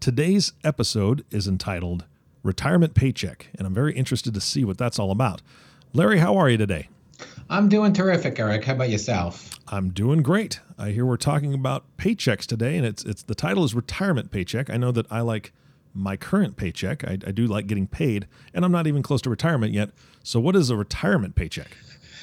Today's 0.00 0.52
episode 0.62 1.24
is 1.32 1.48
entitled 1.48 2.04
Retirement 2.44 2.94
Paycheck, 2.94 3.48
and 3.58 3.66
I'm 3.66 3.74
very 3.74 3.92
interested 3.94 4.32
to 4.32 4.40
see 4.40 4.64
what 4.64 4.78
that's 4.78 4.96
all 4.96 5.10
about. 5.10 5.42
Larry, 5.92 6.18
how 6.18 6.36
are 6.36 6.48
you 6.48 6.56
today? 6.56 6.88
I'm 7.50 7.68
doing 7.68 7.92
terrific, 7.92 8.38
Eric. 8.38 8.64
How 8.64 8.74
about 8.74 8.90
yourself? 8.90 9.58
I'm 9.66 9.90
doing 9.90 10.22
great. 10.22 10.60
I 10.78 10.90
hear 10.90 11.04
we're 11.04 11.16
talking 11.16 11.52
about 11.52 11.84
paychecks 11.96 12.46
today, 12.46 12.76
and 12.76 12.86
it's 12.86 13.04
it's 13.04 13.24
the 13.24 13.34
title 13.34 13.64
is 13.64 13.74
Retirement 13.74 14.30
Paycheck. 14.30 14.70
I 14.70 14.76
know 14.76 14.92
that 14.92 15.10
I 15.10 15.20
like 15.22 15.52
my 15.92 16.16
current 16.16 16.56
paycheck. 16.56 17.02
I, 17.02 17.18
I 17.26 17.32
do 17.32 17.48
like 17.48 17.66
getting 17.66 17.88
paid, 17.88 18.28
and 18.54 18.64
I'm 18.64 18.72
not 18.72 18.86
even 18.86 19.02
close 19.02 19.20
to 19.22 19.30
retirement 19.30 19.72
yet. 19.72 19.90
So, 20.22 20.38
what 20.38 20.54
is 20.54 20.70
a 20.70 20.76
retirement 20.76 21.34
paycheck? 21.34 21.76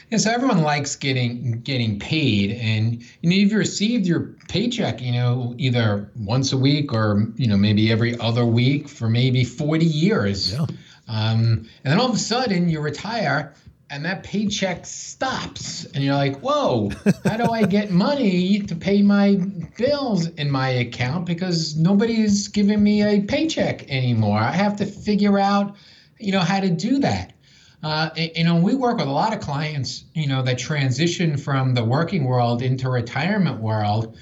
Yeah, 0.10 0.18
so 0.20 0.32
everyone 0.32 0.62
likes 0.62 0.96
getting 0.96 1.62
getting 1.62 2.00
paid, 2.00 2.52
and 2.52 3.02
you 3.22 3.30
know 3.30 3.36
you've 3.36 3.54
received 3.54 4.06
your 4.06 4.36
paycheck, 4.48 5.02
you 5.02 5.12
know, 5.12 5.56
either 5.58 6.12
once 6.16 6.54
a 6.54 6.58
week 6.58 6.94
or 6.94 7.28
you 7.36 7.48
know 7.48 7.58
maybe 7.58 7.92
every 7.92 8.18
other 8.20 8.46
week 8.46 8.88
for 8.88 9.10
maybe 9.10 9.44
forty 9.44 9.86
years. 9.86 10.54
Yeah. 10.54 10.66
Um, 11.08 11.68
and 11.84 11.92
then 11.92 12.00
all 12.00 12.10
of 12.10 12.16
a 12.16 12.20
sudden 12.20 12.70
you 12.70 12.80
retire, 12.82 13.54
and 13.90 14.06
that 14.06 14.24
paycheck 14.24 14.86
stops, 14.86 15.86
and 15.86 16.04
you're 16.04 16.16
like, 16.16 16.40
"Whoa, 16.40 16.92
how 17.26 17.38
do 17.38 17.52
I 17.52 17.66
get 17.66 17.92
money 17.92 18.60
to 18.60 18.76
pay 18.76 19.02
my 19.02 19.36
bills 19.78 20.28
in 20.28 20.50
my 20.52 20.70
account 20.70 21.26
because 21.26 21.76
nobody's 21.76 22.48
giving 22.48 22.84
me 22.84 23.04
a 23.04 23.22
paycheck 23.22 23.90
anymore? 23.90 24.40
I 24.40 24.52
have 24.52 24.78
to 24.78 24.86
figure 24.86 25.40
out, 25.40 25.76
you 26.20 26.32
know, 26.32 26.42
how 26.42 26.60
to 26.60 26.70
do 26.70 27.00
that." 27.00 27.35
Uh, 27.84 28.10
you 28.16 28.44
know, 28.44 28.56
we 28.56 28.76
work 28.76 28.98
with 28.98 29.08
a 29.08 29.12
lot 29.12 29.34
of 29.34 29.40
clients, 29.40 30.06
you 30.14 30.28
know, 30.28 30.42
that 30.42 30.58
transition 30.58 31.38
from 31.38 31.74
the 31.74 31.84
working 31.84 32.24
world 32.26 32.62
into 32.62 32.90
retirement 32.90 33.60
world, 33.60 34.18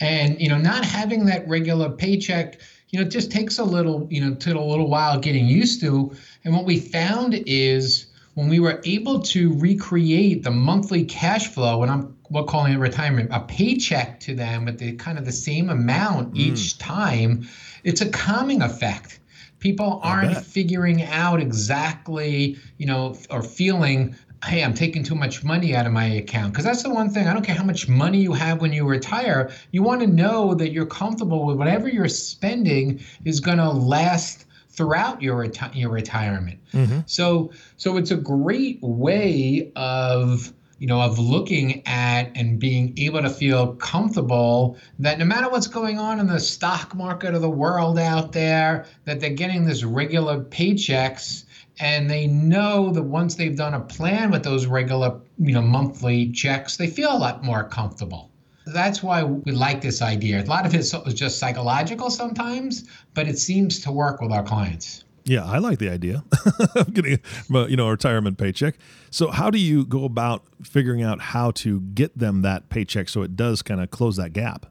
and 0.00 0.40
you 0.40 0.48
know, 0.48 0.58
not 0.58 0.84
having 0.84 1.26
that 1.26 1.46
regular 1.46 1.90
paycheck, 1.90 2.58
you 2.88 2.98
know, 2.98 3.08
just 3.08 3.30
takes 3.30 3.58
a 3.58 3.64
little, 3.64 4.06
you 4.10 4.20
know, 4.20 4.34
took 4.34 4.56
a 4.56 4.60
little 4.60 4.88
while 4.88 5.18
getting 5.18 5.46
used 5.46 5.80
to. 5.80 6.14
And 6.44 6.54
what 6.54 6.64
we 6.64 6.78
found 6.78 7.34
is 7.46 8.06
when 8.34 8.48
we 8.48 8.60
were 8.60 8.80
able 8.84 9.20
to 9.20 9.52
recreate 9.58 10.42
the 10.42 10.50
monthly 10.50 11.04
cash 11.04 11.48
flow, 11.48 11.82
and 11.82 11.92
I'm 11.92 12.16
we're 12.32 12.44
calling 12.44 12.72
it 12.72 12.78
retirement, 12.78 13.28
a 13.30 13.40
paycheck 13.40 14.18
to 14.20 14.34
them 14.34 14.64
with 14.64 14.78
the 14.78 14.92
kind 14.94 15.18
of 15.18 15.26
the 15.26 15.32
same 15.32 15.68
amount 15.68 16.32
mm. 16.32 16.38
each 16.38 16.78
time, 16.78 17.46
it's 17.84 18.00
a 18.00 18.08
calming 18.08 18.62
effect 18.62 19.20
people 19.62 20.00
aren't 20.02 20.36
figuring 20.36 21.04
out 21.04 21.40
exactly, 21.40 22.58
you 22.78 22.86
know, 22.86 23.16
or 23.30 23.44
feeling, 23.44 24.16
hey, 24.44 24.64
I'm 24.64 24.74
taking 24.74 25.04
too 25.04 25.14
much 25.14 25.44
money 25.44 25.76
out 25.76 25.86
of 25.86 25.92
my 25.92 26.04
account. 26.04 26.52
Because 26.52 26.64
that's 26.64 26.82
the 26.82 26.90
one 26.90 27.10
thing, 27.10 27.28
I 27.28 27.32
don't 27.32 27.44
care 27.44 27.54
how 27.54 27.62
much 27.62 27.88
money 27.88 28.20
you 28.20 28.32
have 28.32 28.60
when 28.60 28.72
you 28.72 28.84
retire, 28.84 29.52
you 29.70 29.84
want 29.84 30.00
to 30.00 30.08
know 30.08 30.52
that 30.54 30.72
you're 30.72 30.84
comfortable 30.84 31.46
with 31.46 31.56
whatever 31.56 31.88
you're 31.88 32.08
spending 32.08 33.00
is 33.24 33.38
going 33.38 33.58
to 33.58 33.70
last 33.70 34.46
throughout 34.68 35.22
your 35.22 35.46
reti- 35.46 35.76
your 35.76 35.90
retirement. 35.90 36.58
Mm-hmm. 36.72 37.00
So 37.06 37.52
so 37.76 37.96
it's 37.98 38.10
a 38.10 38.16
great 38.16 38.80
way 38.82 39.70
of 39.76 40.52
you 40.82 40.88
know, 40.88 41.00
of 41.00 41.16
looking 41.16 41.80
at 41.86 42.32
and 42.34 42.58
being 42.58 42.92
able 42.96 43.22
to 43.22 43.30
feel 43.30 43.76
comfortable 43.76 44.76
that 44.98 45.16
no 45.16 45.24
matter 45.24 45.48
what's 45.48 45.68
going 45.68 45.96
on 45.96 46.18
in 46.18 46.26
the 46.26 46.40
stock 46.40 46.92
market 46.96 47.36
of 47.36 47.40
the 47.40 47.48
world 47.48 48.00
out 48.00 48.32
there, 48.32 48.86
that 49.04 49.20
they're 49.20 49.30
getting 49.30 49.64
this 49.64 49.84
regular 49.84 50.42
paychecks 50.42 51.44
and 51.78 52.10
they 52.10 52.26
know 52.26 52.90
that 52.90 53.04
once 53.04 53.36
they've 53.36 53.56
done 53.56 53.74
a 53.74 53.80
plan 53.80 54.32
with 54.32 54.42
those 54.42 54.66
regular, 54.66 55.20
you 55.38 55.54
know, 55.54 55.62
monthly 55.62 56.32
checks, 56.32 56.76
they 56.76 56.88
feel 56.88 57.12
a 57.12 57.16
lot 57.16 57.44
more 57.44 57.62
comfortable. 57.62 58.32
That's 58.66 59.04
why 59.04 59.22
we 59.22 59.52
like 59.52 59.82
this 59.82 60.02
idea. 60.02 60.42
A 60.42 60.46
lot 60.46 60.66
of 60.66 60.74
it's 60.74 60.90
just 61.14 61.38
psychological 61.38 62.10
sometimes, 62.10 62.88
but 63.14 63.28
it 63.28 63.38
seems 63.38 63.78
to 63.82 63.92
work 63.92 64.20
with 64.20 64.32
our 64.32 64.42
clients. 64.42 65.04
Yeah, 65.24 65.44
I 65.44 65.58
like 65.58 65.78
the 65.78 65.88
idea 65.88 66.24
of 66.74 66.92
getting, 66.94 67.20
you 67.48 67.76
know, 67.76 67.86
a 67.86 67.90
retirement 67.90 68.38
paycheck. 68.38 68.76
So, 69.10 69.30
how 69.30 69.50
do 69.50 69.58
you 69.58 69.84
go 69.84 70.04
about 70.04 70.44
figuring 70.64 71.02
out 71.02 71.20
how 71.20 71.52
to 71.52 71.80
get 71.80 72.18
them 72.18 72.42
that 72.42 72.70
paycheck 72.70 73.08
so 73.08 73.22
it 73.22 73.36
does 73.36 73.62
kind 73.62 73.80
of 73.80 73.90
close 73.90 74.16
that 74.16 74.32
gap? 74.32 74.66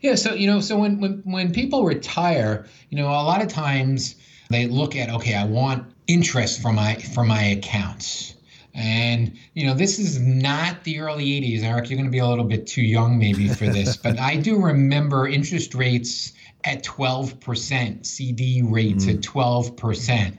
Yeah, 0.00 0.14
so 0.14 0.34
you 0.34 0.46
know, 0.46 0.60
so 0.60 0.78
when 0.78 1.00
when 1.00 1.22
when 1.24 1.52
people 1.52 1.84
retire, 1.84 2.66
you 2.90 2.98
know, 2.98 3.06
a 3.06 3.24
lot 3.24 3.42
of 3.42 3.48
times 3.48 4.16
they 4.50 4.66
look 4.66 4.96
at, 4.96 5.10
okay, 5.10 5.34
I 5.34 5.44
want 5.44 5.92
interest 6.06 6.60
from 6.60 6.74
my 6.74 6.96
from 6.96 7.28
my 7.28 7.42
accounts. 7.42 8.34
And 8.74 9.36
you 9.54 9.66
know, 9.66 9.74
this 9.74 9.98
is 9.98 10.20
not 10.20 10.84
the 10.84 11.00
early 11.00 11.26
80s, 11.26 11.62
Eric. 11.62 11.90
You're 11.90 11.96
going 11.96 12.06
to 12.06 12.12
be 12.12 12.18
a 12.18 12.26
little 12.26 12.44
bit 12.44 12.66
too 12.66 12.82
young 12.82 13.18
maybe 13.18 13.48
for 13.48 13.66
this, 13.66 13.96
but 14.02 14.18
I 14.18 14.36
do 14.36 14.60
remember 14.60 15.26
interest 15.26 15.74
rates 15.74 16.32
at 16.64 16.84
12%, 16.84 18.06
CD 18.06 18.62
rates 18.62 19.06
mm. 19.06 19.14
at 19.14 19.20
12%. 19.20 20.38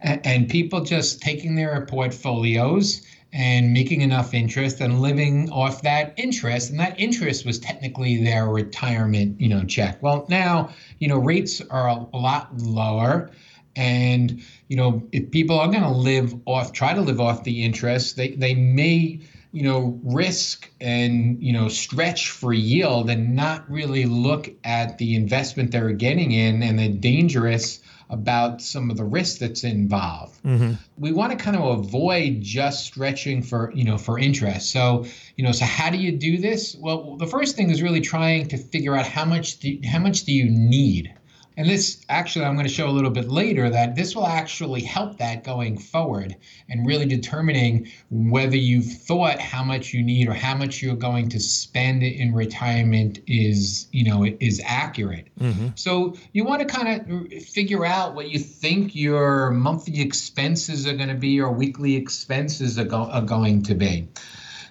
And 0.00 0.48
people 0.48 0.82
just 0.82 1.22
taking 1.22 1.54
their 1.54 1.86
portfolios 1.86 3.02
and 3.32 3.72
making 3.72 4.00
enough 4.00 4.32
interest 4.32 4.80
and 4.80 5.00
living 5.00 5.50
off 5.50 5.82
that 5.82 6.14
interest 6.16 6.70
and 6.70 6.80
that 6.80 6.98
interest 6.98 7.44
was 7.44 7.58
technically 7.58 8.22
their 8.24 8.48
retirement 8.48 9.38
you 9.38 9.48
know 9.48 9.62
check 9.64 10.02
well 10.02 10.24
now 10.30 10.70
you 10.98 11.06
know 11.06 11.18
rates 11.18 11.60
are 11.70 11.88
a, 11.88 12.16
lot 12.16 12.56
lower 12.56 13.30
and 13.76 14.42
you 14.68 14.76
know 14.76 15.06
if 15.12 15.30
people 15.30 15.58
are 15.58 15.68
going 15.68 15.82
to 15.82 15.90
live 15.90 16.34
off 16.46 16.72
try 16.72 16.94
to 16.94 17.02
live 17.02 17.20
off 17.20 17.44
the 17.44 17.62
interest 17.62 18.16
they 18.16 18.30
they 18.30 18.54
may 18.54 19.20
you 19.58 19.64
know, 19.64 19.98
risk 20.04 20.70
and, 20.80 21.42
you 21.42 21.52
know, 21.52 21.66
stretch 21.66 22.30
for 22.30 22.52
yield 22.52 23.10
and 23.10 23.34
not 23.34 23.68
really 23.68 24.06
look 24.06 24.48
at 24.62 24.98
the 24.98 25.16
investment 25.16 25.72
they're 25.72 25.90
getting 25.90 26.30
in 26.30 26.62
and 26.62 26.78
the 26.78 26.88
dangerous 26.88 27.80
about 28.08 28.62
some 28.62 28.88
of 28.88 28.96
the 28.96 29.02
risk 29.02 29.38
that's 29.38 29.64
involved. 29.64 30.40
Mm-hmm. 30.44 30.74
We 30.96 31.10
want 31.10 31.32
to 31.32 31.44
kind 31.44 31.56
of 31.56 31.80
avoid 31.80 32.40
just 32.40 32.84
stretching 32.84 33.42
for, 33.42 33.72
you 33.74 33.82
know, 33.82 33.98
for 33.98 34.16
interest. 34.16 34.70
So, 34.70 35.06
you 35.34 35.42
know, 35.42 35.50
so 35.50 35.64
how 35.64 35.90
do 35.90 35.98
you 35.98 36.12
do 36.12 36.38
this? 36.38 36.76
Well, 36.78 37.16
the 37.16 37.26
first 37.26 37.56
thing 37.56 37.70
is 37.70 37.82
really 37.82 38.00
trying 38.00 38.46
to 38.50 38.58
figure 38.58 38.94
out 38.94 39.06
how 39.06 39.24
much 39.24 39.58
do, 39.58 39.76
how 39.90 39.98
much 39.98 40.22
do 40.22 40.32
you 40.32 40.48
need? 40.48 41.12
And 41.58 41.68
this 41.68 42.00
actually, 42.08 42.44
I'm 42.44 42.54
going 42.54 42.68
to 42.68 42.72
show 42.72 42.88
a 42.88 42.92
little 42.92 43.10
bit 43.10 43.28
later 43.28 43.68
that 43.68 43.96
this 43.96 44.14
will 44.14 44.28
actually 44.28 44.80
help 44.80 45.18
that 45.18 45.42
going 45.42 45.76
forward 45.76 46.36
and 46.68 46.86
really 46.86 47.04
determining 47.04 47.90
whether 48.10 48.56
you've 48.56 48.86
thought 48.86 49.40
how 49.40 49.64
much 49.64 49.92
you 49.92 50.04
need 50.04 50.28
or 50.28 50.34
how 50.34 50.54
much 50.54 50.80
you're 50.80 50.94
going 50.94 51.28
to 51.30 51.40
spend 51.40 52.04
in 52.04 52.32
retirement 52.32 53.18
is, 53.26 53.88
you 53.90 54.04
know, 54.04 54.24
is 54.38 54.62
accurate. 54.64 55.26
Mm-hmm. 55.40 55.70
So 55.74 56.14
you 56.32 56.44
want 56.44 56.60
to 56.60 56.72
kind 56.72 57.10
of 57.10 57.42
figure 57.42 57.84
out 57.84 58.14
what 58.14 58.30
you 58.30 58.38
think 58.38 58.94
your 58.94 59.50
monthly 59.50 60.00
expenses 60.00 60.86
are 60.86 60.94
going 60.94 61.08
to 61.08 61.16
be 61.16 61.40
or 61.40 61.50
weekly 61.50 61.96
expenses 61.96 62.78
are, 62.78 62.84
go- 62.84 63.10
are 63.10 63.22
going 63.22 63.64
to 63.64 63.74
be. 63.74 64.06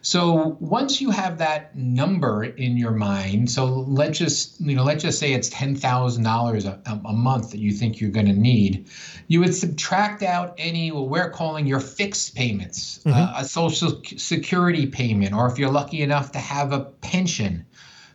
So 0.08 0.56
once 0.62 1.02
you 1.02 1.12
have 1.12 1.38
that 1.40 1.76
number 1.76 2.46
in 2.46 2.78
your 2.78 2.92
mind, 2.92 3.52
so 3.52 3.66
let's 3.66 4.18
just 4.18 4.58
you 4.62 4.74
know 4.74 4.86
let's 4.86 5.04
just 5.04 5.20
say 5.20 5.34
it's 5.34 5.50
ten 5.50 5.76
thousand 5.76 6.24
dollars 6.24 6.64
a 6.64 7.12
month 7.12 7.52
that 7.52 7.60
you 7.60 7.74
think 7.74 8.00
you're 8.00 8.10
going 8.10 8.28
to 8.28 8.32
need, 8.32 8.90
you 9.28 9.42
would 9.42 9.54
subtract 9.54 10.24
out 10.24 10.56
any 10.58 10.94
what 10.94 11.10
we're 11.10 11.30
calling 11.30 11.68
your 11.68 11.82
fixed 11.82 12.36
payments, 12.36 13.00
mm-hmm. 13.00 13.20
uh, 13.20 13.34
a 13.36 13.44
social 13.44 14.02
security 14.16 14.86
payment, 14.86 15.34
or 15.34 15.46
if 15.46 15.60
you're 15.60 15.70
lucky 15.70 16.02
enough 16.02 16.32
to 16.32 16.40
have 16.40 16.72
a 16.72 16.86
pension. 17.02 17.66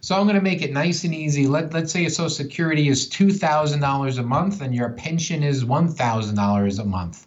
So 0.01 0.17
I'm 0.17 0.25
going 0.25 0.37
to 0.37 0.41
make 0.41 0.63
it 0.63 0.73
nice 0.73 1.05
and 1.05 1.15
easy. 1.15 1.47
Let, 1.47 1.75
let's 1.75 1.93
say 1.93 2.01
your 2.01 2.11
Social 2.11 2.29
Security 2.31 2.89
is 2.89 3.09
$2,000 3.09 4.19
a 4.19 4.23
month 4.25 4.61
and 4.61 4.75
your 4.75 4.89
pension 4.89 5.45
is 5.45 5.63
$1,000 5.63 6.79
a 6.81 6.85
month. 6.85 7.27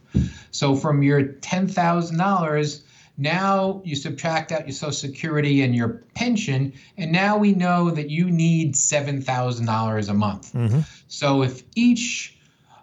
So 0.52 0.76
from 0.76 1.02
your 1.02 1.24
$10,000, 1.24 2.82
now 3.18 3.82
you 3.86 3.96
subtract 3.96 4.52
out 4.52 4.68
your 4.68 4.74
Social 4.74 4.92
Security 4.92 5.62
and 5.62 5.76
your 5.76 6.04
pension, 6.16 6.74
and 6.98 7.12
now 7.12 7.38
we 7.38 7.54
know 7.54 7.90
that 7.92 8.10
you 8.10 8.30
need 8.30 8.76
$7,000 8.76 10.10
a 10.10 10.14
month. 10.14 10.54
Mm-hmm. 10.54 10.80
So 11.08 11.44
if 11.44 11.64
each 11.76 12.38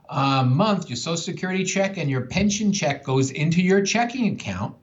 uh, 0.08 0.44
month 0.44 0.88
your 0.88 0.96
Social 0.96 1.16
Security 1.16 1.64
check 1.64 1.98
and 1.98 2.08
your 2.08 2.22
pension 2.22 2.72
check 2.72 3.04
goes 3.04 3.30
into 3.30 3.62
your 3.62 3.82
checking 3.82 4.32
account, 4.32 4.74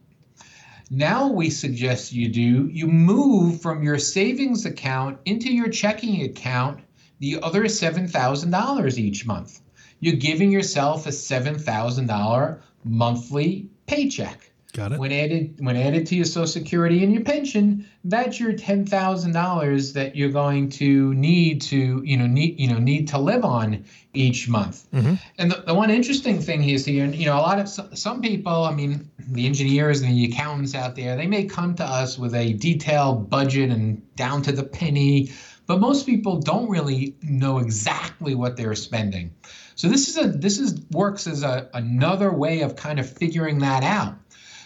now 0.92 1.28
we 1.28 1.50
suggest 1.50 2.14
you 2.14 2.30
do, 2.30 2.68
you 2.68 2.88
move 2.88 3.62
from 3.62 3.84
your 3.84 4.00
savings 4.00 4.66
account 4.66 5.20
into 5.26 5.54
your 5.54 5.70
checking 5.70 6.24
account 6.24 6.82
the 7.20 7.40
other 7.44 7.66
$7,000 7.66 8.98
each 8.98 9.26
month. 9.26 9.62
you're 10.00 10.16
giving 10.16 10.52
yourself 10.52 11.06
a 11.06 11.10
$7,000 11.10 12.62
monthly 12.84 13.70
paycheck. 13.86 14.49
Got 14.80 14.94
it. 14.94 15.00
When 15.00 15.12
added 15.12 15.58
when 15.60 15.76
added 15.76 16.08
to 16.08 16.16
your 16.16 16.24
Social 16.24 16.48
Security 16.48 17.04
and 17.04 17.14
your 17.14 17.24
pension, 17.24 17.86
that's 18.06 18.40
your 18.40 18.54
ten 18.54 18.86
thousand 18.86 19.34
dollars 19.34 19.92
that 19.92 20.16
you're 20.16 20.32
going 20.32 20.70
to 20.70 21.14
need 21.16 21.62
to 21.64 22.02
you 22.06 22.16
know 22.16 22.28
need 22.28 22.58
you 22.58 22.70
know 22.72 22.80
need 22.80 23.10
to 23.10 23.18
live 23.18 23.44
on 23.44 23.84
each 24.14 24.48
month. 24.48 24.90
Mm-hmm. 24.94 25.16
And 25.38 25.52
the, 25.52 25.64
the 25.68 25.74
one 25.74 25.90
interesting 25.90 26.40
thing 26.40 26.64
is 26.64 26.86
here, 26.86 27.06
you 27.06 27.26
know, 27.26 27.36
a 27.36 27.44
lot 27.44 27.60
of 27.60 27.68
some 27.68 28.22
people, 28.22 28.64
I 28.64 28.74
mean, 28.74 29.12
the 29.20 29.46
engineers 29.46 30.02
and 30.02 30.12
the 30.12 30.26
accountants 30.26 30.74
out 30.76 30.96
there, 30.96 31.18
they 31.18 31.28
may 31.28 31.44
come 31.44 31.76
to 31.76 31.84
us 31.84 32.18
with 32.18 32.34
a 32.34 32.54
detailed 32.54 33.30
budget 33.30 33.72
and 33.72 34.02
down 34.16 34.42
to 34.44 34.54
the 34.54 34.64
penny, 34.64 35.30
but 35.68 35.82
most 35.82 36.06
people 36.06 36.40
don't 36.40 36.70
really 36.70 37.18
know 37.22 37.58
exactly 37.58 38.34
what 38.34 38.56
they're 38.56 38.76
spending. 38.76 39.34
So 39.76 39.90
this 39.90 40.08
is 40.08 40.18
a 40.18 40.28
this 40.30 40.58
is 40.58 40.80
works 40.92 41.28
as 41.28 41.44
a, 41.44 41.70
another 41.74 42.32
way 42.32 42.62
of 42.62 42.76
kind 42.76 43.00
of 43.00 43.10
figuring 43.10 43.60
that 43.60 43.84
out. 43.84 44.16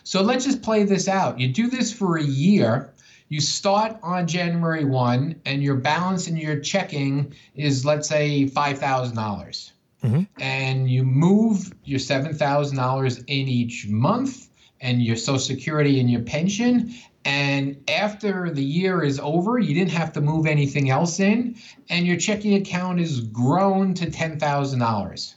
So 0.03 0.21
let's 0.21 0.45
just 0.45 0.61
play 0.61 0.83
this 0.83 1.07
out. 1.07 1.39
You 1.39 1.47
do 1.47 1.69
this 1.69 1.93
for 1.93 2.17
a 2.17 2.23
year. 2.23 2.93
You 3.29 3.39
start 3.41 3.97
on 4.03 4.27
January 4.27 4.85
1, 4.85 5.41
and 5.45 5.63
your 5.63 5.75
balance 5.75 6.27
in 6.27 6.37
your 6.37 6.59
checking 6.59 7.33
is, 7.55 7.85
let's 7.85 8.07
say, 8.07 8.45
$5,000. 8.45 9.71
mm-hmm. 10.03 10.21
And 10.39 10.89
you 10.89 11.03
move 11.03 11.73
your 11.83 11.99
$7,000 11.99 13.17
in 13.19 13.25
each 13.47 13.87
month 13.87 14.49
and 14.81 15.01
your 15.01 15.15
Social 15.15 15.39
Security 15.39 15.99
and 15.99 16.11
your 16.11 16.21
pension. 16.21 16.93
And 17.25 17.77
after 17.89 18.51
the 18.51 18.63
year 18.63 19.01
is 19.01 19.19
over, 19.19 19.57
you 19.57 19.73
didn't 19.73 19.91
have 19.91 20.11
to 20.13 20.21
move 20.21 20.45
anything 20.45 20.89
else 20.89 21.21
in, 21.21 21.55
and 21.89 22.05
your 22.05 22.17
checking 22.17 22.55
account 22.55 22.99
is 22.99 23.21
grown 23.21 23.93
to 23.95 24.07
$10,000. 24.07 25.35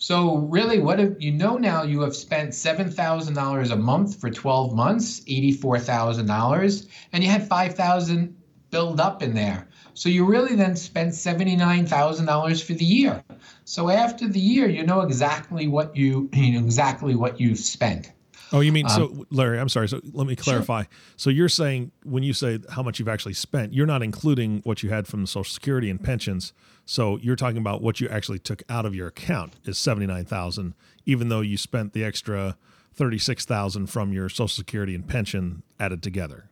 So 0.00 0.36
really, 0.36 0.78
what 0.78 1.00
if 1.00 1.20
you 1.20 1.32
know 1.32 1.56
now 1.56 1.82
you 1.82 2.02
have 2.02 2.14
spent 2.14 2.54
seven 2.54 2.88
thousand 2.88 3.34
dollars 3.34 3.72
a 3.72 3.76
month 3.76 4.20
for 4.20 4.30
twelve 4.30 4.72
months, 4.72 5.22
eighty-four 5.26 5.80
thousand 5.80 6.26
dollars, 6.26 6.86
and 7.12 7.24
you 7.24 7.28
had 7.28 7.48
five 7.48 7.74
thousand 7.74 8.36
build 8.70 9.00
up 9.00 9.24
in 9.24 9.34
there. 9.34 9.66
So 9.94 10.08
you 10.08 10.24
really 10.24 10.54
then 10.54 10.76
spent 10.76 11.16
seventy-nine 11.16 11.86
thousand 11.86 12.26
dollars 12.26 12.62
for 12.62 12.74
the 12.74 12.84
year. 12.84 13.24
So 13.64 13.90
after 13.90 14.28
the 14.28 14.38
year, 14.38 14.68
you 14.68 14.86
know 14.86 15.00
exactly 15.00 15.66
what 15.66 15.96
you 15.96 16.30
you 16.32 16.52
know 16.52 16.64
exactly 16.64 17.16
what 17.16 17.40
you've 17.40 17.58
spent. 17.58 18.12
Oh, 18.52 18.60
you 18.60 18.72
mean 18.72 18.86
um, 18.86 18.92
so, 18.92 19.26
Larry? 19.30 19.58
I'm 19.58 19.68
sorry. 19.68 19.88
So 19.88 20.00
let 20.12 20.26
me 20.26 20.36
clarify. 20.36 20.82
Sure. 20.82 20.90
So 21.16 21.30
you're 21.30 21.48
saying 21.48 21.92
when 22.04 22.22
you 22.22 22.32
say 22.32 22.58
how 22.70 22.82
much 22.82 22.98
you've 22.98 23.08
actually 23.08 23.34
spent, 23.34 23.74
you're 23.74 23.86
not 23.86 24.02
including 24.02 24.60
what 24.64 24.82
you 24.82 24.90
had 24.90 25.06
from 25.06 25.22
the 25.22 25.26
Social 25.26 25.52
Security 25.52 25.90
and 25.90 26.02
pensions. 26.02 26.52
So 26.86 27.18
you're 27.18 27.36
talking 27.36 27.58
about 27.58 27.82
what 27.82 28.00
you 28.00 28.08
actually 28.08 28.38
took 28.38 28.62
out 28.68 28.86
of 28.86 28.94
your 28.94 29.08
account 29.08 29.56
is 29.64 29.76
seventy 29.76 30.06
nine 30.06 30.24
thousand, 30.24 30.74
even 31.04 31.28
though 31.28 31.42
you 31.42 31.56
spent 31.56 31.92
the 31.92 32.04
extra 32.04 32.56
thirty 32.94 33.18
six 33.18 33.44
thousand 33.44 33.88
from 33.88 34.12
your 34.12 34.28
Social 34.28 34.48
Security 34.48 34.94
and 34.94 35.06
pension 35.06 35.62
added 35.78 36.02
together. 36.02 36.48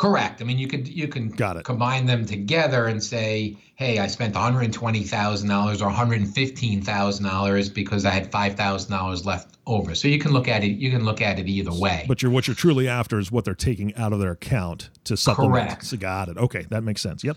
Correct. 0.00 0.40
I 0.40 0.46
mean, 0.46 0.56
you 0.56 0.66
could 0.66 0.88
you 0.88 1.08
can 1.08 1.28
Got 1.28 1.58
it. 1.58 1.64
combine 1.64 2.06
them 2.06 2.24
together 2.24 2.86
and 2.86 3.04
say, 3.04 3.58
hey, 3.74 3.98
I 3.98 4.06
spent 4.06 4.34
one 4.34 4.54
hundred 4.54 4.72
twenty 4.72 5.02
thousand 5.04 5.50
dollars 5.50 5.82
or 5.82 5.88
one 5.88 5.94
hundred 5.94 6.26
fifteen 6.26 6.80
thousand 6.80 7.26
dollars 7.26 7.68
because 7.68 8.06
I 8.06 8.10
had 8.12 8.32
five 8.32 8.54
thousand 8.54 8.90
dollars 8.92 9.26
left 9.26 9.58
over. 9.66 9.94
So 9.94 10.08
you 10.08 10.18
can 10.18 10.32
look 10.32 10.48
at 10.48 10.64
it. 10.64 10.68
You 10.68 10.90
can 10.90 11.04
look 11.04 11.20
at 11.20 11.38
it 11.38 11.48
either 11.48 11.70
way. 11.70 12.06
But 12.08 12.22
you're 12.22 12.30
what 12.30 12.48
you're 12.48 12.54
truly 12.54 12.88
after 12.88 13.18
is 13.18 13.30
what 13.30 13.44
they're 13.44 13.54
taking 13.54 13.94
out 13.96 14.14
of 14.14 14.20
their 14.20 14.30
account 14.30 14.88
to 15.04 15.18
supplement. 15.18 15.68
Correct. 15.68 15.84
So 15.84 15.98
got 15.98 16.30
it. 16.30 16.38
Okay, 16.38 16.64
that 16.70 16.82
makes 16.82 17.02
sense. 17.02 17.22
Yep. 17.22 17.36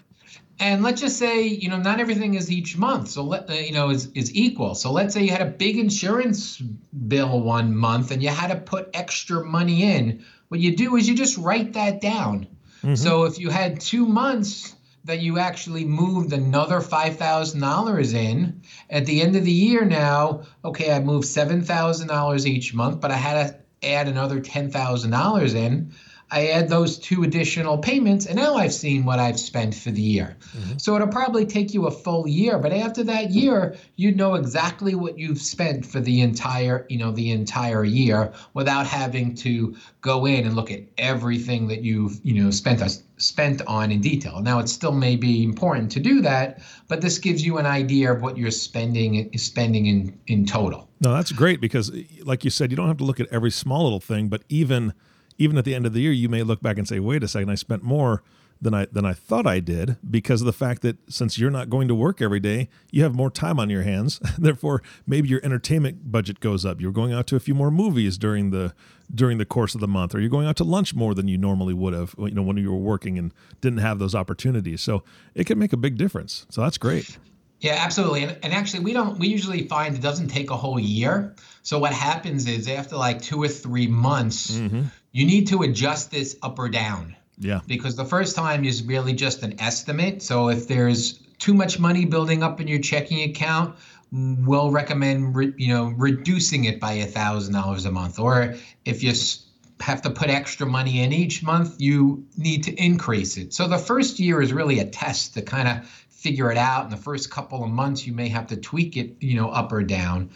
And 0.60 0.84
let's 0.84 1.02
just 1.02 1.18
say, 1.18 1.46
you 1.46 1.68
know, 1.68 1.78
not 1.78 2.00
everything 2.00 2.36
is 2.36 2.50
each 2.50 2.78
month. 2.78 3.10
So 3.10 3.24
let 3.24 3.50
uh, 3.50 3.56
you 3.56 3.74
know 3.74 3.90
is 3.90 4.08
is 4.14 4.34
equal. 4.34 4.74
So 4.76 4.90
let's 4.90 5.14
say 5.14 5.22
you 5.22 5.32
had 5.32 5.42
a 5.42 5.52
big 5.52 5.78
insurance 5.78 6.60
bill 7.10 7.42
one 7.42 7.76
month 7.76 8.12
and 8.12 8.24
you 8.24 8.30
had 8.30 8.48
to 8.52 8.56
put 8.56 8.90
extra 8.94 9.44
money 9.44 9.84
in. 9.84 10.24
What 10.54 10.60
you 10.60 10.76
do 10.76 10.96
is 10.98 11.10
you 11.10 11.16
just 11.16 11.38
write 11.38 11.74
that 11.74 12.00
down 12.00 12.48
Mm-hmm. 12.84 12.96
So 12.96 13.24
if 13.24 13.40
you 13.40 13.50
had 13.50 13.80
two 13.80 14.06
months 14.06 14.76
that 15.06 15.20
you 15.20 15.40
actually 15.40 15.86
moved 15.86 16.34
another 16.34 16.80
$5,000 16.80 18.14
in, 18.14 18.62
at 18.90 19.06
the 19.06 19.22
end 19.22 19.36
of 19.36 19.46
the 19.46 19.52
year 19.52 19.86
now, 19.86 20.44
okay, 20.64 20.94
I 20.94 21.00
moved 21.00 21.26
$7,000 21.26 22.46
each 22.46 22.74
month, 22.74 23.00
but 23.00 23.12
I 23.12 23.16
had 23.16 23.48
to 23.82 23.88
add 23.88 24.08
another 24.08 24.42
$10,000 24.42 25.56
in. 25.56 25.94
I 26.34 26.48
add 26.48 26.68
those 26.68 26.98
two 26.98 27.22
additional 27.22 27.78
payments, 27.78 28.26
and 28.26 28.36
now 28.38 28.56
I've 28.56 28.74
seen 28.74 29.06
what 29.06 29.20
I've 29.20 29.40
spent 29.40 29.76
for 29.76 29.92
the 29.92 30.02
year. 30.02 30.36
Mm-hmm. 30.58 30.80
So 30.80 30.96
it'll 30.96 31.08
probably 31.08 31.46
take 31.46 31.76
you 31.76 31.86
a 31.86 31.92
full 31.92 32.28
year, 32.28 32.58
but 32.58 32.74
after 32.74 33.04
that 33.04 33.30
year, 33.30 33.76
you 33.98 34.16
know 34.16 34.34
exactly 34.34 34.96
what 34.96 35.20
you've 35.20 35.40
spent 35.40 35.86
for 35.86 36.00
the 36.00 36.22
entire, 36.22 36.88
you 36.90 36.98
know, 36.98 37.12
the 37.12 37.30
entire 37.30 37.84
year 37.84 38.34
without 38.56 38.88
having 38.88 39.36
to 39.36 39.76
go 40.02 40.26
in 40.26 40.48
and 40.48 40.56
look 40.56 40.72
at 40.72 40.82
everything 40.98 41.68
that 41.68 41.84
you've, 41.84 42.20
you 42.24 42.42
know, 42.42 42.50
spent 42.50 42.82
us 42.82 43.04
spent 43.18 43.62
on 43.68 43.92
in 43.92 44.02
detail. 44.02 44.42
Now 44.42 44.58
it 44.58 44.68
still 44.70 44.92
may 44.92 45.16
be 45.16 45.44
important 45.44 45.92
to 45.92 46.00
do 46.00 46.20
that, 46.22 46.64
but 46.88 47.02
this 47.02 47.20
gives 47.20 47.46
you 47.46 47.60
an 47.60 47.68
idea 47.68 48.12
of 48.12 48.24
what 48.24 48.38
you're 48.38 48.50
spending 48.50 49.30
spending 49.38 49.86
in 49.86 50.20
in 50.26 50.48
total. 50.48 50.90
No, 51.00 51.14
that's 51.14 51.32
great 51.32 51.62
because 51.62 51.92
like 52.24 52.44
you 52.44 52.50
said, 52.50 52.72
you 52.72 52.76
don't 52.76 52.88
have 52.88 52.98
to 52.98 53.04
look 53.04 53.20
at 53.20 53.28
every 53.28 53.52
small 53.52 53.84
little 53.84 54.00
thing, 54.00 54.30
but 54.30 54.44
even 54.50 54.94
even 55.44 55.58
at 55.58 55.66
the 55.66 55.76
end 55.76 55.86
of 55.86 55.94
the 55.94 56.02
year, 56.02 56.12
you 56.12 56.30
may 56.30 56.44
look 56.44 56.62
back 56.62 56.78
and 56.78 56.88
say, 56.88 57.00
wait 57.00 57.24
a 57.24 57.28
second, 57.28 57.50
I 57.50 57.56
spent 57.56 57.84
more 57.84 58.24
than 58.62 58.74
I 58.74 58.88
than 58.92 59.06
I 59.06 59.14
thought 59.14 59.46
I 59.46 59.60
did 59.60 59.98
because 60.10 60.42
of 60.42 60.46
the 60.46 60.54
fact 60.54 60.82
that 60.84 60.98
since 61.12 61.38
you're 61.38 61.52
not 61.52 61.70
going 61.70 61.88
to 61.90 61.96
work 61.96 62.22
every 62.22 62.40
day, 62.40 62.70
you 62.92 63.04
have 63.04 63.14
more 63.14 63.30
time 63.30 63.60
on 63.60 63.70
your 63.70 63.84
hands. 63.84 64.20
Therefore, 64.38 64.82
maybe 65.06 65.28
your 65.28 65.42
entertainment 65.44 66.12
budget 66.12 66.40
goes 66.40 66.66
up. 66.66 66.80
You're 66.80 66.94
going 66.94 67.12
out 67.12 67.28
to 67.28 67.36
a 67.36 67.40
few 67.42 67.54
more 67.54 67.70
movies 67.70 68.18
during 68.18 68.52
the 68.52 68.74
during 69.14 69.38
the 69.38 69.46
course 69.46 69.76
of 69.76 69.82
the 69.82 69.88
month, 69.88 70.16
or 70.16 70.22
you're 70.22 70.30
going 70.30 70.48
out 70.48 70.56
to 70.58 70.64
lunch 70.64 70.96
more 70.96 71.14
than 71.14 71.28
you 71.28 71.38
normally 71.38 71.74
would 71.74 71.94
have, 71.94 72.16
you 72.18 72.32
know, 72.32 72.42
when 72.42 72.58
you 72.58 72.72
were 72.72 72.78
working 72.78 73.20
and 73.20 73.34
didn't 73.60 73.80
have 73.80 74.00
those 74.00 74.16
opportunities. 74.16 74.82
So 74.82 75.04
it 75.36 75.46
can 75.46 75.60
make 75.60 75.74
a 75.74 75.78
big 75.78 75.98
difference. 75.98 76.46
So 76.50 76.62
that's 76.62 76.78
great. 76.78 77.18
Yeah, 77.64 77.78
absolutely. 77.80 78.24
And, 78.24 78.38
and 78.44 78.54
actually, 78.54 78.84
we 78.84 78.92
don't. 78.92 79.18
We 79.18 79.30
usually 79.30 79.66
find 79.68 79.96
it 79.96 80.02
doesn't 80.02 80.28
take 80.28 80.52
a 80.52 80.58
whole 80.58 80.78
year. 80.78 81.34
So 81.62 81.80
what 81.80 81.94
happens 81.94 82.46
is 82.46 82.68
after 82.68 82.98
like 82.98 83.22
two 83.22 83.42
or 83.42 83.48
three 83.48 83.88
months, 83.88 84.52
mm-hmm. 84.52 84.84
you 85.14 85.26
need 85.26 85.48
to 85.48 85.62
adjust 85.62 86.12
this 86.12 86.38
up 86.44 86.60
or 86.60 86.68
down. 86.68 87.16
Yeah. 87.40 87.62
Because 87.66 87.96
the 87.96 88.04
first 88.04 88.36
time 88.36 88.66
is 88.66 88.84
really 88.84 89.14
just 89.14 89.44
an 89.44 89.62
estimate. 89.62 90.22
So 90.22 90.50
if 90.50 90.68
there's 90.68 91.14
too 91.40 91.54
much 91.54 91.80
money 91.80 92.04
building 92.04 92.44
up 92.44 92.60
in 92.60 92.68
your 92.68 92.80
checking 92.80 93.30
account, 93.30 93.78
we'll 94.12 94.70
recommend 94.70 95.34
re, 95.34 95.54
you 95.58 95.70
know 95.70 95.94
reducing 95.96 96.66
it 96.66 96.82
by 96.82 96.92
a 96.92 97.06
thousand 97.06 97.54
dollars 97.54 97.86
a 97.86 97.92
month. 97.92 98.20
Or 98.20 98.56
if 98.84 99.04
you 99.04 99.14
have 99.80 100.02
to 100.02 100.10
put 100.10 100.30
extra 100.30 100.68
money 100.68 101.02
in 101.02 101.14
each 101.14 101.44
month, 101.44 101.80
you 101.80 102.26
need 102.38 102.64
to 102.66 102.74
increase 102.74 103.38
it. 103.38 103.54
So 103.54 103.70
the 103.70 103.78
first 103.78 104.20
year 104.20 104.42
is 104.42 104.52
really 104.52 104.80
a 104.80 104.86
test 104.86 105.34
to 105.36 105.42
kind 105.42 105.68
of 105.70 106.03
figure 106.24 106.50
it 106.50 106.58
out. 106.58 106.86
In 106.86 106.90
the 106.90 106.98
first 106.98 107.30
couple 107.30 107.64
of 107.64 107.70
months, 107.70 108.08
you 108.08 108.14
may 108.14 108.30
have 108.30 108.48
to 108.48 108.56
tweak 108.56 108.96
it, 108.96 109.16
you 109.20 109.36
know, 109.36 109.50
up 109.50 109.72
or 109.74 109.84
down. 109.84 110.30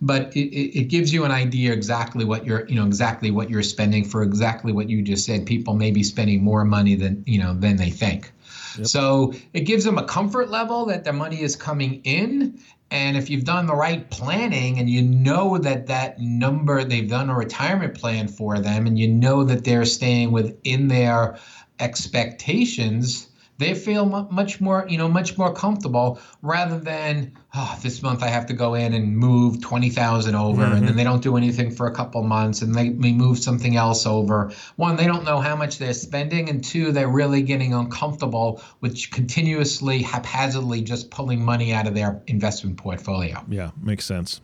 But 0.00 0.34
it, 0.34 0.48
it 0.78 0.84
gives 0.88 1.12
you 1.12 1.24
an 1.24 1.30
idea 1.30 1.72
exactly 1.72 2.24
what 2.24 2.44
you're, 2.44 2.66
you 2.66 2.74
know, 2.74 2.86
exactly 2.86 3.30
what 3.30 3.48
you're 3.50 3.62
spending 3.62 4.04
for 4.04 4.22
exactly 4.22 4.72
what 4.72 4.88
you 4.88 5.02
just 5.02 5.24
said. 5.26 5.46
People 5.46 5.74
may 5.74 5.90
be 5.90 6.02
spending 6.02 6.42
more 6.42 6.64
money 6.64 6.94
than, 6.94 7.22
you 7.26 7.38
know, 7.38 7.54
than 7.54 7.76
they 7.76 7.90
think. 7.90 8.32
Yep. 8.78 8.86
So 8.86 9.32
it 9.52 9.60
gives 9.60 9.84
them 9.84 9.98
a 9.98 10.04
comfort 10.04 10.50
level 10.50 10.86
that 10.86 11.04
their 11.04 11.12
money 11.12 11.42
is 11.42 11.54
coming 11.56 12.00
in. 12.04 12.58
And 12.90 13.16
if 13.16 13.30
you've 13.30 13.44
done 13.44 13.66
the 13.66 13.74
right 13.74 14.08
planning 14.10 14.78
and 14.78 14.88
you 14.88 15.02
know 15.02 15.58
that 15.58 15.86
that 15.88 16.20
number, 16.20 16.84
they've 16.84 17.08
done 17.08 17.30
a 17.30 17.34
retirement 17.34 17.94
plan 17.94 18.28
for 18.28 18.58
them 18.58 18.86
and 18.86 18.98
you 18.98 19.08
know 19.08 19.44
that 19.44 19.64
they're 19.64 19.84
staying 19.84 20.30
within 20.30 20.88
their 20.88 21.38
expectations, 21.80 23.28
they 23.58 23.74
feel 23.74 24.04
much 24.06 24.60
more, 24.60 24.86
you 24.88 24.98
know, 24.98 25.08
much 25.08 25.38
more 25.38 25.52
comfortable 25.52 26.20
rather 26.42 26.78
than 26.78 27.32
oh, 27.54 27.78
this 27.82 28.02
month 28.02 28.22
I 28.22 28.28
have 28.28 28.46
to 28.46 28.52
go 28.52 28.74
in 28.74 28.92
and 28.92 29.16
move 29.16 29.62
twenty 29.62 29.90
thousand 29.90 30.34
over, 30.34 30.62
mm-hmm. 30.62 30.72
and 30.72 30.82
then 30.82 30.88
mm-hmm. 30.88 30.96
they 30.96 31.04
don't 31.04 31.22
do 31.22 31.36
anything 31.36 31.70
for 31.70 31.86
a 31.86 31.94
couple 31.94 32.22
months, 32.22 32.62
and 32.62 32.74
they 32.74 32.90
may 32.90 33.12
move 33.12 33.38
something 33.38 33.76
else 33.76 34.06
over. 34.06 34.52
One, 34.76 34.96
they 34.96 35.06
don't 35.06 35.24
know 35.24 35.40
how 35.40 35.56
much 35.56 35.78
they're 35.78 35.94
spending, 35.94 36.48
and 36.48 36.62
two, 36.62 36.92
they're 36.92 37.08
really 37.08 37.42
getting 37.42 37.72
uncomfortable 37.72 38.62
with 38.80 39.10
continuously 39.10 40.02
haphazardly 40.02 40.82
just 40.82 41.10
pulling 41.10 41.44
money 41.44 41.72
out 41.72 41.86
of 41.86 41.94
their 41.94 42.22
investment 42.26 42.76
portfolio. 42.76 43.44
Yeah, 43.48 43.70
makes 43.80 44.04
sense 44.04 44.40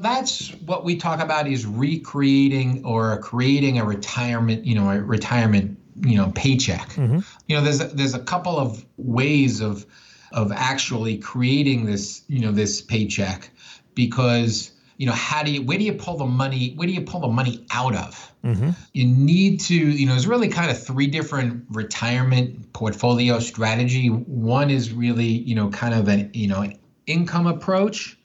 that's 0.00 0.52
what 0.64 0.82
we 0.82 0.96
talk 0.96 1.20
about 1.20 1.46
is 1.46 1.66
recreating 1.66 2.82
or 2.86 3.18
creating 3.18 3.78
a 3.78 3.84
retirement 3.84 4.64
you 4.64 4.74
know 4.74 4.88
a 4.88 4.98
retirement 4.98 5.78
you 6.02 6.16
know 6.16 6.32
paycheck. 6.34 6.88
Mm-hmm. 6.90 7.20
You 7.46 7.56
know, 7.56 7.62
there's 7.62 7.80
a, 7.80 7.88
there's 7.88 8.14
a 8.14 8.20
couple 8.20 8.58
of 8.58 8.84
ways 8.96 9.60
of 9.60 9.86
of 10.32 10.52
actually 10.52 11.18
creating 11.18 11.86
this 11.86 12.22
you 12.28 12.40
know 12.40 12.52
this 12.52 12.80
paycheck 12.80 13.50
because 13.94 14.72
you 14.96 15.06
know 15.06 15.12
how 15.12 15.42
do 15.42 15.50
you 15.50 15.62
where 15.62 15.78
do 15.78 15.84
you 15.84 15.94
pull 15.94 16.16
the 16.16 16.26
money 16.26 16.72
where 16.76 16.86
do 16.86 16.92
you 16.92 17.00
pull 17.00 17.20
the 17.20 17.28
money 17.28 17.66
out 17.72 17.94
of 17.96 18.32
mm-hmm. 18.44 18.70
you 18.92 19.06
need 19.06 19.58
to 19.58 19.74
you 19.74 20.06
know 20.06 20.12
there's 20.12 20.26
really 20.26 20.48
kind 20.48 20.70
of 20.70 20.80
three 20.80 21.06
different 21.06 21.64
retirement 21.70 22.72
portfolio 22.72 23.40
strategy 23.40 24.08
one 24.08 24.70
is 24.70 24.92
really 24.92 25.24
you 25.24 25.54
know 25.54 25.68
kind 25.70 25.94
of 25.94 26.06
an 26.08 26.30
you 26.32 26.46
know 26.46 26.70
income 27.06 27.46
approach 27.46 28.18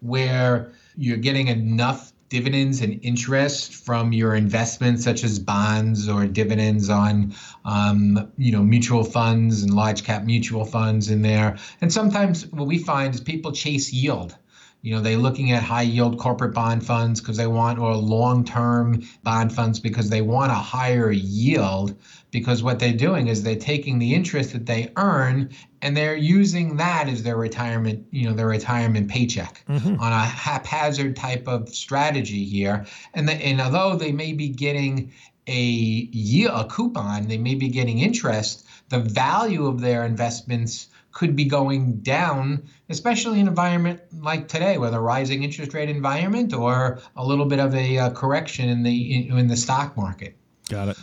where 0.00 0.72
you're 0.96 1.16
getting 1.16 1.48
enough 1.48 2.12
dividends 2.28 2.80
and 2.80 3.00
interest 3.02 3.74
from 3.74 4.12
your 4.12 4.34
investments, 4.34 5.02
such 5.04 5.24
as 5.24 5.38
bonds 5.38 6.08
or 6.08 6.26
dividends 6.26 6.90
on, 6.90 7.34
um, 7.64 8.30
you 8.36 8.52
know, 8.52 8.62
mutual 8.62 9.04
funds 9.04 9.62
and 9.62 9.72
large 9.74 10.04
cap 10.04 10.24
mutual 10.24 10.64
funds 10.64 11.10
in 11.10 11.22
there. 11.22 11.56
And 11.80 11.92
sometimes 11.92 12.46
what 12.48 12.66
we 12.66 12.78
find 12.78 13.14
is 13.14 13.20
people 13.20 13.52
chase 13.52 13.92
yield. 13.92 14.36
You 14.82 14.94
know, 14.94 15.00
they're 15.00 15.18
looking 15.18 15.50
at 15.52 15.62
high 15.62 15.82
yield 15.82 16.18
corporate 16.18 16.54
bond 16.54 16.86
funds 16.86 17.20
because 17.20 17.36
they 17.36 17.46
want, 17.46 17.78
or 17.78 17.96
long 17.96 18.44
term 18.44 19.02
bond 19.22 19.52
funds 19.52 19.80
because 19.80 20.08
they 20.08 20.22
want 20.22 20.52
a 20.52 20.56
higher 20.56 21.10
yield. 21.10 21.96
Because 22.30 22.62
what 22.62 22.78
they're 22.78 22.92
doing 22.92 23.28
is 23.28 23.42
they're 23.42 23.56
taking 23.56 23.98
the 23.98 24.14
interest 24.14 24.52
that 24.52 24.66
they 24.66 24.92
earn 24.96 25.50
and 25.80 25.96
they're 25.96 26.16
using 26.16 26.76
that 26.76 27.08
as 27.08 27.22
their 27.22 27.36
retirement, 27.36 28.06
you 28.10 28.28
know, 28.28 28.34
their 28.34 28.46
retirement 28.46 29.08
paycheck 29.08 29.64
mm-hmm. 29.68 30.00
on 30.00 30.12
a 30.12 30.24
haphazard 30.24 31.16
type 31.16 31.48
of 31.48 31.68
strategy 31.70 32.44
here. 32.44 32.86
And, 33.14 33.28
the, 33.28 33.32
and 33.32 33.60
although 33.60 33.96
they 33.96 34.12
may 34.12 34.32
be 34.32 34.48
getting 34.48 35.12
a 35.46 35.60
yield, 35.60 36.52
a 36.54 36.68
coupon, 36.68 37.28
they 37.28 37.38
may 37.38 37.54
be 37.54 37.68
getting 37.68 37.98
interest, 38.00 38.66
the 38.90 38.98
value 38.98 39.66
of 39.66 39.80
their 39.80 40.04
investments 40.04 40.88
could 41.18 41.34
be 41.34 41.44
going 41.44 41.96
down, 41.96 42.62
especially 42.90 43.40
in 43.40 43.46
an 43.46 43.48
environment 43.48 44.00
like 44.20 44.46
today, 44.46 44.78
with 44.78 44.94
a 44.94 45.00
rising 45.00 45.42
interest 45.42 45.74
rate 45.74 45.88
environment 45.88 46.54
or 46.54 47.00
a 47.16 47.26
little 47.26 47.44
bit 47.44 47.58
of 47.58 47.74
a 47.74 47.98
uh, 47.98 48.10
correction 48.10 48.68
in 48.68 48.84
the 48.84 49.28
in, 49.28 49.36
in, 49.36 49.48
the 49.48 49.56
stock 49.56 49.96
market. 49.96 50.36
Got 50.68 50.90
it. 50.90 50.96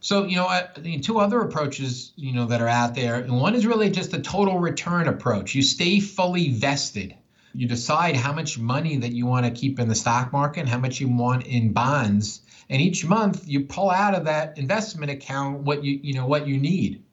So 0.00 0.24
you 0.24 0.34
know, 0.34 0.46
I, 0.46 0.66
two 1.02 1.20
other 1.20 1.40
approaches 1.40 2.12
you 2.16 2.32
know 2.32 2.46
that 2.46 2.60
are 2.60 2.66
out 2.66 2.96
there, 2.96 3.14
and 3.14 3.40
one 3.40 3.54
is 3.54 3.64
really 3.64 3.90
just 3.90 4.10
the 4.10 4.20
total 4.20 4.58
return 4.58 5.06
approach. 5.06 5.54
You 5.54 5.62
stay 5.62 6.00
fully 6.00 6.50
vested. 6.50 7.14
You 7.54 7.68
decide 7.68 8.16
how 8.16 8.32
much 8.32 8.58
money 8.58 8.96
that 8.96 9.12
you 9.12 9.26
want 9.26 9.46
to 9.46 9.52
keep 9.52 9.78
in 9.78 9.86
the 9.86 9.94
stock 9.94 10.32
market, 10.32 10.66
how 10.68 10.78
much 10.78 11.00
you 11.00 11.08
want 11.08 11.46
in 11.46 11.72
bonds, 11.72 12.40
and 12.68 12.82
each 12.82 13.04
month 13.04 13.46
you 13.46 13.60
pull 13.60 13.88
out 13.88 14.16
of 14.16 14.24
that 14.24 14.58
investment 14.58 15.12
account 15.12 15.60
what 15.60 15.84
you 15.84 16.00
you 16.02 16.14
know 16.14 16.26
what 16.26 16.48
you 16.48 16.58
need. 16.58 17.04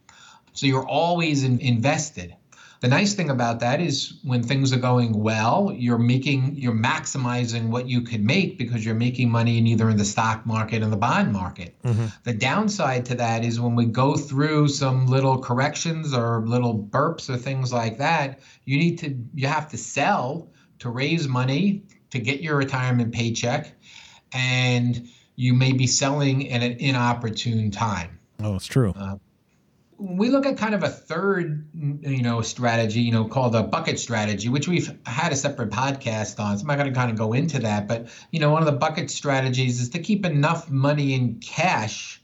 So 0.56 0.66
you're 0.66 0.88
always 0.88 1.44
in, 1.44 1.60
invested. 1.60 2.36
The 2.82 2.88
nice 2.90 3.14
thing 3.14 3.30
about 3.30 3.62
that 3.62 3.80
is 3.80 4.20
when 4.24 4.44
things 4.44 4.74
are 4.74 4.78
going 4.78 5.14
well, 5.14 5.74
you're 5.76 5.98
making 5.98 6.56
you're 6.56 6.74
maximizing 6.74 7.70
what 7.70 7.88
you 7.88 8.02
can 8.02 8.26
make 8.26 8.58
because 8.58 8.86
you're 8.86 8.96
making 8.96 9.30
money 9.30 9.58
in 9.58 9.66
either 9.66 9.90
in 9.90 9.98
the 9.98 10.06
stock 10.06 10.46
market 10.46 10.84
and 10.84 10.92
the 10.92 10.98
bond 10.98 11.32
market. 11.32 11.76
Mm-hmm. 11.84 12.08
The 12.24 12.34
downside 12.34 13.06
to 13.08 13.16
that 13.16 13.44
is 13.44 13.60
when 13.60 13.76
we 13.76 13.86
go 13.86 14.16
through 14.16 14.68
some 14.68 15.08
little 15.08 15.40
corrections 15.40 16.14
or 16.14 16.46
little 16.46 16.78
burps 16.78 17.30
or 17.30 17.38
things 17.38 17.72
like 17.72 17.98
that, 17.98 18.40
you 18.66 18.78
need 18.78 19.00
to 19.00 19.18
you 19.34 19.48
have 19.48 19.70
to 19.70 19.78
sell 19.78 20.50
to 20.80 20.90
raise 20.90 21.28
money 21.28 21.84
to 22.12 22.20
get 22.20 22.42
your 22.42 22.58
retirement 22.58 23.14
paycheck 23.14 23.72
and 24.34 25.08
you 25.36 25.54
may 25.54 25.72
be 25.72 25.88
selling 25.88 26.52
at 26.52 26.62
an 26.62 26.74
inopportune 26.80 27.72
time. 27.72 28.20
Oh, 28.44 28.56
it's 28.56 28.66
true. 28.66 28.94
Uh, 28.96 29.16
we 29.98 30.30
look 30.30 30.46
at 30.46 30.58
kind 30.58 30.76
of 30.76 30.84
a 30.84 30.90
third 30.90 31.68
you 31.74 32.22
know 32.22 32.42
strategy 32.42 33.02
you 33.02 33.12
know 33.12 33.26
called 33.26 33.56
a 33.56 33.64
bucket 33.64 34.00
strategy 34.00 34.50
which 34.50 34.68
we've 34.68 34.98
had 35.06 35.32
a 35.32 35.36
separate 35.36 35.70
podcast 35.70 36.40
on 36.40 36.58
so 36.58 36.62
i'm 36.62 36.68
not 36.68 36.78
going 36.78 36.92
to 36.92 36.98
kind 36.98 37.10
of 37.10 37.18
go 37.18 37.34
into 37.34 37.60
that 37.60 37.88
but 37.88 38.08
you 38.32 38.40
know 38.40 38.50
one 38.50 38.62
of 38.62 38.66
the 38.66 38.78
bucket 38.78 39.10
strategies 39.10 39.82
is 39.82 39.90
to 39.90 40.00
keep 40.00 40.26
enough 40.26 40.70
money 40.70 41.14
in 41.14 41.40
cash 41.40 42.22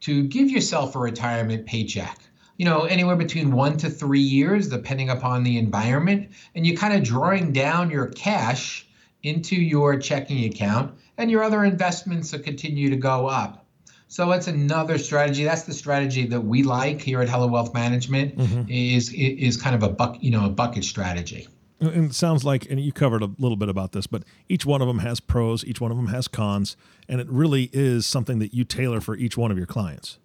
to 0.00 0.24
give 0.24 0.48
yourself 0.48 0.94
a 0.94 0.98
retirement 0.98 1.66
paycheck. 1.66 2.20
You 2.56 2.64
know 2.64 2.84
anywhere 2.84 3.16
between 3.16 3.52
one 3.52 3.76
to 3.78 3.90
three 3.90 4.20
years 4.20 4.68
depending 4.68 5.10
upon 5.10 5.44
the 5.44 5.58
environment 5.58 6.30
and 6.54 6.66
you're 6.66 6.76
kind 6.76 6.92
of 6.92 7.04
drawing 7.04 7.52
down 7.52 7.90
your 7.90 8.08
cash 8.08 8.86
into 9.22 9.54
your 9.54 9.98
checking 9.98 10.44
account 10.44 10.98
and 11.16 11.30
your 11.30 11.44
other 11.44 11.64
investments 11.64 12.32
will 12.32 12.40
continue 12.40 12.90
to 12.90 12.96
go 12.96 13.26
up 13.28 13.67
so 14.08 14.32
it's 14.32 14.46
another 14.46 14.98
strategy. 14.98 15.44
That's 15.44 15.62
the 15.62 15.74
strategy 15.74 16.26
that 16.26 16.40
we 16.40 16.62
like 16.62 17.00
here 17.00 17.20
at 17.20 17.28
Heller 17.28 17.46
Wealth 17.46 17.74
Management 17.74 18.36
mm-hmm. 18.36 18.62
is 18.68 19.12
is 19.12 19.56
kind 19.56 19.76
of 19.76 19.82
a 19.82 19.88
buck, 19.88 20.16
you 20.20 20.30
know, 20.30 20.46
a 20.46 20.50
bucket 20.50 20.84
strategy. 20.84 21.46
And 21.80 22.06
it 22.06 22.14
sounds 22.14 22.42
like, 22.42 22.68
and 22.68 22.80
you 22.80 22.90
covered 22.90 23.22
a 23.22 23.30
little 23.38 23.56
bit 23.56 23.68
about 23.68 23.92
this, 23.92 24.08
but 24.08 24.24
each 24.48 24.66
one 24.66 24.82
of 24.82 24.88
them 24.88 24.98
has 24.98 25.20
pros, 25.20 25.64
each 25.64 25.80
one 25.80 25.92
of 25.92 25.96
them 25.96 26.08
has 26.08 26.26
cons, 26.26 26.76
and 27.08 27.20
it 27.20 27.28
really 27.30 27.70
is 27.72 28.04
something 28.04 28.40
that 28.40 28.52
you 28.52 28.64
tailor 28.64 29.00
for 29.00 29.14
each 29.14 29.36
one 29.36 29.52
of 29.52 29.56
your 29.56 29.66
clients. 29.66 30.18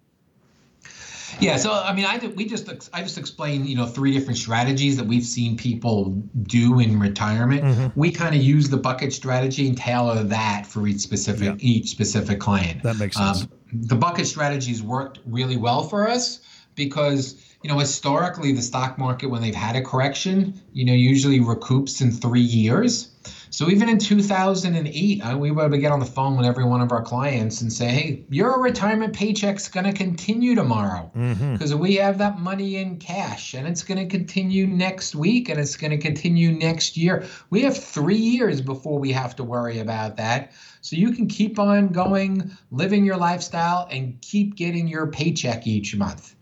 Yeah, 1.40 1.56
so 1.56 1.72
I 1.72 1.92
mean, 1.92 2.04
I 2.04 2.18
we 2.34 2.46
just 2.46 2.68
I 2.92 3.02
just 3.02 3.18
explained 3.18 3.68
you 3.68 3.76
know 3.76 3.86
three 3.86 4.12
different 4.12 4.38
strategies 4.38 4.96
that 4.96 5.06
we've 5.06 5.24
seen 5.24 5.56
people 5.56 6.10
do 6.42 6.80
in 6.80 6.98
retirement. 6.98 7.62
Mm-hmm. 7.62 7.98
We 7.98 8.10
kind 8.10 8.34
of 8.34 8.42
use 8.42 8.68
the 8.68 8.76
bucket 8.76 9.12
strategy 9.12 9.68
and 9.68 9.76
tailor 9.76 10.22
that 10.24 10.66
for 10.66 10.86
each 10.86 11.00
specific 11.00 11.46
yeah. 11.46 11.56
each 11.58 11.88
specific 11.88 12.40
client. 12.40 12.82
That 12.82 12.98
makes 12.98 13.16
sense. 13.16 13.42
Um, 13.42 13.48
the 13.72 13.96
bucket 13.96 14.26
strategies 14.26 14.82
worked 14.82 15.18
really 15.26 15.56
well 15.56 15.82
for 15.82 16.08
us 16.08 16.40
because 16.74 17.53
you 17.64 17.70
know 17.70 17.78
historically 17.78 18.52
the 18.52 18.62
stock 18.62 18.98
market 18.98 19.28
when 19.28 19.40
they've 19.40 19.54
had 19.54 19.74
a 19.74 19.82
correction 19.82 20.60
you 20.74 20.84
know 20.84 20.92
usually 20.92 21.40
recoups 21.40 22.02
in 22.02 22.12
three 22.12 22.40
years 22.40 23.10
so 23.48 23.70
even 23.70 23.88
in 23.88 23.98
2008, 23.98 25.20
uh, 25.20 25.38
we 25.38 25.52
were 25.52 25.62
able 25.62 25.70
to 25.70 25.78
get 25.78 25.92
on 25.92 26.00
the 26.00 26.06
phone 26.06 26.36
with 26.36 26.44
every 26.44 26.64
one 26.64 26.80
of 26.80 26.90
our 26.90 27.02
clients 27.02 27.60
and 27.60 27.72
say, 27.72 27.86
"Hey, 27.86 28.24
your 28.28 28.60
retirement 28.60 29.14
paycheck's 29.14 29.68
going 29.68 29.86
to 29.86 29.92
continue 29.92 30.56
tomorrow 30.56 31.08
because 31.14 31.70
mm-hmm. 31.70 31.78
we 31.78 31.94
have 31.94 32.18
that 32.18 32.40
money 32.40 32.76
in 32.76 32.98
cash, 32.98 33.54
and 33.54 33.68
it's 33.68 33.84
going 33.84 33.98
to 33.98 34.06
continue 34.06 34.66
next 34.66 35.14
week, 35.14 35.48
and 35.48 35.60
it's 35.60 35.76
going 35.76 35.92
to 35.92 35.98
continue 35.98 36.50
next 36.50 36.96
year. 36.96 37.26
We 37.48 37.62
have 37.62 37.76
three 37.76 38.16
years 38.16 38.60
before 38.60 38.98
we 38.98 39.12
have 39.12 39.36
to 39.36 39.44
worry 39.44 39.78
about 39.78 40.16
that." 40.16 40.50
So 40.80 40.96
you 40.96 41.12
can 41.12 41.28
keep 41.28 41.60
on 41.60 41.88
going, 41.88 42.50
living 42.72 43.04
your 43.04 43.16
lifestyle, 43.16 43.86
and 43.88 44.20
keep 44.20 44.56
getting 44.56 44.88
your 44.88 45.06
paycheck 45.06 45.66
each 45.66 45.94
month. 45.94 46.33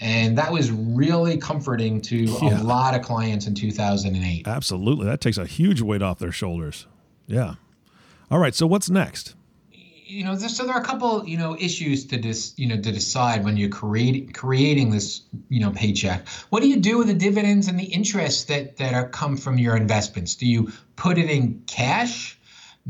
And 0.00 0.38
that 0.38 0.50
was 0.50 0.70
really 0.70 1.36
comforting 1.36 2.00
to 2.02 2.16
yeah. 2.42 2.60
a 2.60 2.62
lot 2.62 2.94
of 2.94 3.02
clients 3.02 3.46
in 3.46 3.54
2008. 3.54 4.48
Absolutely. 4.48 5.06
That 5.06 5.20
takes 5.20 5.38
a 5.38 5.46
huge 5.46 5.82
weight 5.82 6.02
off 6.02 6.18
their 6.18 6.32
shoulders. 6.32 6.86
Yeah. 7.26 7.54
All 8.30 8.38
right. 8.38 8.54
So 8.54 8.66
what's 8.66 8.88
next? 8.88 9.34
You 10.06 10.24
know, 10.24 10.36
so 10.36 10.64
there 10.64 10.74
are 10.74 10.80
a 10.80 10.84
couple, 10.84 11.28
you 11.28 11.38
know, 11.38 11.56
issues 11.56 12.06
to 12.06 12.16
dis, 12.16 12.52
you 12.56 12.66
know, 12.66 12.74
to 12.74 12.92
decide 12.92 13.44
when 13.44 13.56
you're 13.56 13.68
creating 13.68 14.32
creating 14.32 14.90
this, 14.90 15.22
you 15.48 15.60
know, 15.60 15.70
paycheck. 15.70 16.26
What 16.48 16.62
do 16.62 16.68
you 16.68 16.78
do 16.78 16.98
with 16.98 17.06
the 17.06 17.14
dividends 17.14 17.68
and 17.68 17.78
the 17.78 17.84
interest 17.84 18.48
that 18.48 18.76
that 18.78 18.92
are 18.92 19.08
come 19.08 19.36
from 19.36 19.56
your 19.56 19.76
investments? 19.76 20.34
Do 20.34 20.46
you 20.46 20.72
put 20.96 21.16
it 21.16 21.30
in 21.30 21.62
cash? 21.68 22.36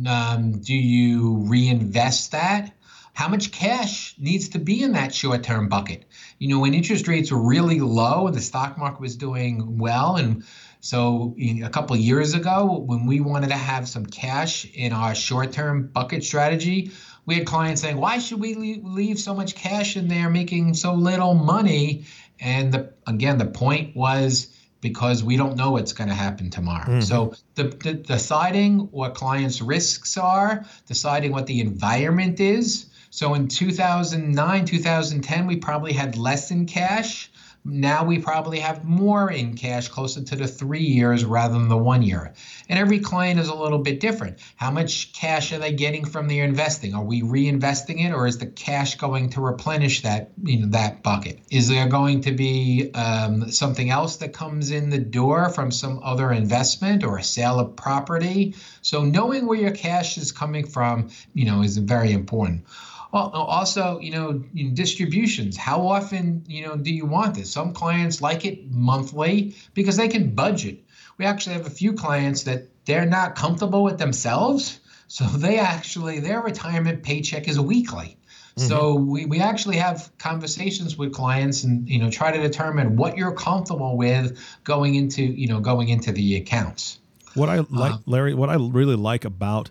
Um, 0.07 0.61
do 0.61 0.75
you 0.75 1.37
reinvest 1.47 2.33
that? 2.33 2.73
How 3.13 3.29
much 3.29 3.53
cash 3.53 4.15
needs 4.19 4.51
to 4.51 4.59
be 4.59 4.83
in 4.83 4.93
that 4.93 5.15
short 5.15 5.43
term 5.43 5.69
bucket? 5.69 6.05
You 6.39 6.49
know, 6.49 6.61
when 6.61 6.75
interest 6.75 7.09
rates 7.09 7.31
were 7.31 7.43
really 7.43 7.81
low, 7.81 8.27
and 8.27 8.35
the 8.35 8.41
stock 8.41 8.79
market 8.79 9.01
was 9.01 9.17
doing 9.17 9.79
well. 9.79 10.17
And 10.17 10.45
so 10.81 11.35
a 11.39 11.69
couple 11.69 11.97
years 11.97 12.35
ago, 12.35 12.79
when 12.79 13.07
we 13.07 13.21
wanted 13.21 13.49
to 13.49 13.57
have 13.57 13.89
some 13.89 14.07
cash 14.07 14.65
in 14.73 14.93
our 14.93 15.15
short 15.15 15.53
term 15.53 15.89
bucket 15.89 16.25
strategy, 16.25 16.93
we 17.27 17.35
had 17.35 17.47
clients 17.47 17.83
saying, 17.83 17.99
why 17.99 18.19
should 18.19 18.41
we 18.41 18.55
leave 18.83 19.19
so 19.19 19.35
much 19.35 19.55
cash 19.55 19.97
in 19.97 20.09
there 20.09 20.31
making 20.31 20.75
so 20.75 20.95
little 20.95 21.35
money? 21.35 22.07
And 22.41 22.73
the, 22.73 22.95
again, 23.07 23.39
the 23.39 23.47
point 23.47 23.95
was, 23.95 24.57
because 24.81 25.23
we 25.23 25.37
don't 25.37 25.57
know 25.57 25.73
what's 25.73 25.93
going 25.93 26.09
to 26.09 26.15
happen 26.15 26.51
tomorrow. 26.51 26.87
Mm-hmm. 26.87 27.01
So 27.03 27.35
the, 27.55 27.65
the, 27.65 27.93
deciding 27.95 28.79
what 28.91 29.15
clients' 29.15 29.61
risks 29.61 30.17
are, 30.17 30.65
deciding 30.87 31.33
what 31.33 31.47
the 31.47 31.61
environment 31.61 32.41
is, 32.41 32.87
so 33.13 33.35
in 33.35 33.49
2009, 33.49 34.65
2010, 34.65 35.47
we 35.49 35.57
probably 35.57 35.93
had 35.93 36.17
less 36.17 36.53
in 36.53 36.67
cash. 36.67 37.31
Now 37.65 38.05
we 38.05 38.21
probably 38.21 38.61
have 38.61 38.85
more 38.85 39.31
in 39.31 39.55
cash, 39.55 39.89
closer 39.89 40.23
to 40.23 40.37
the 40.37 40.47
three 40.47 40.85
years 40.85 41.25
rather 41.25 41.55
than 41.55 41.69
the 41.69 41.77
one 41.77 42.03
year. 42.03 42.33
And 42.69 42.79
every 42.79 43.01
client 43.01 43.41
is 43.41 43.49
a 43.49 43.55
little 43.55 43.81
bit 43.81 43.99
different. 44.01 44.39
How 44.55 44.71
much 44.71 45.13
cash 45.13 45.53
are 45.53 45.59
they 45.59 45.73
getting 45.73 46.05
from 46.07 46.29
their 46.29 46.45
investing? 46.45 46.95
Are 46.95 47.05
we 47.05 47.21
reinvesting 47.21 48.07
it, 48.07 48.13
or 48.13 48.27
is 48.27 48.39
the 48.39 48.47
cash 48.47 48.97
going 48.97 49.31
to 49.31 49.41
replenish 49.41 50.03
that 50.03 50.31
you 50.43 50.61
know 50.61 50.69
that 50.69 51.03
bucket? 51.03 51.41
Is 51.51 51.69
there 51.69 51.89
going 51.89 52.23
to 52.23 52.33
be 52.33 52.93
um, 52.95 53.51
something 53.51 53.91
else 53.91 54.17
that 54.19 54.33
comes 54.33 54.71
in 54.71 54.89
the 54.89 54.99
door 54.99 55.51
from 55.51 55.71
some 55.71 56.01
other 56.03 56.33
investment 56.33 57.05
or 57.05 57.19
a 57.19 57.23
sale 57.23 57.59
of 57.59 57.77
property? 57.77 58.55
So 58.81 59.05
knowing 59.05 59.47
where 59.47 59.59
your 59.59 59.73
cash 59.73 60.17
is 60.17 60.33
coming 60.33 60.67
from, 60.67 61.11
you 61.35 61.45
know, 61.45 61.63
is 61.63 61.77
very 61.77 62.13
important. 62.13 62.65
Well, 63.13 63.31
also, 63.31 63.99
you 63.99 64.13
know, 64.13 64.33
distributions. 64.75 65.57
How 65.57 65.87
often, 65.89 66.45
you 66.47 66.67
know, 66.67 66.77
do 66.77 66.95
you 66.95 67.07
want 67.07 67.35
this? 67.35 67.51
Some 67.51 67.73
clients 67.73 68.23
like 68.23 68.45
it 68.45 68.71
monthly 68.71 69.57
because 69.75 69.97
they 69.97 70.09
can 70.09 70.35
budget. 70.35 70.85
We 71.19 71.25
actually 71.25 71.57
have 71.57 71.67
a 71.67 71.71
few 71.71 71.93
clients 71.95 72.45
that 72.45 72.69
they're 72.85 73.07
not 73.07 73.35
comfortable 73.35 73.83
with 73.83 73.99
themselves, 73.99 74.81
so 75.09 75.25
they 75.37 75.59
actually 75.59 76.21
their 76.21 76.41
retirement 76.41 77.03
paycheck 77.03 77.49
is 77.49 77.59
weekly. 77.59 78.17
Mm-hmm. 78.57 78.69
So 78.69 78.95
we, 78.95 79.27
we 79.27 79.41
actually 79.41 79.77
have 79.77 80.11
conversations 80.19 80.97
with 80.97 81.13
clients 81.13 81.65
and 81.65 81.89
you 81.89 81.99
know 81.99 82.11
try 82.11 82.31
to 82.33 82.41
determine 82.41 82.97
what 82.97 83.17
you're 83.17 83.35
comfortable 83.35 83.97
with 83.97 84.39
going 84.65 84.95
into 84.95 85.23
you 85.23 85.49
know 85.49 85.61
going 85.61 85.89
into 85.89 86.13
the 86.13 86.37
accounts. 86.37 86.99
What 87.35 87.49
I 87.49 87.65
like, 87.71 88.01
Larry, 88.07 88.35
what 88.35 88.51
I 88.51 88.57
really 88.57 88.97
like 88.97 89.25
about 89.25 89.71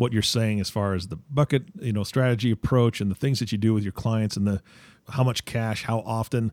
what 0.00 0.14
you're 0.14 0.22
saying 0.22 0.60
as 0.60 0.70
far 0.70 0.94
as 0.94 1.08
the 1.08 1.16
bucket, 1.16 1.64
you 1.78 1.92
know, 1.92 2.02
strategy 2.02 2.50
approach 2.50 3.02
and 3.02 3.10
the 3.10 3.14
things 3.14 3.38
that 3.38 3.52
you 3.52 3.58
do 3.58 3.74
with 3.74 3.82
your 3.82 3.92
clients 3.92 4.34
and 4.34 4.46
the 4.46 4.62
how 5.10 5.22
much 5.22 5.44
cash, 5.44 5.84
how 5.84 5.98
often. 6.00 6.52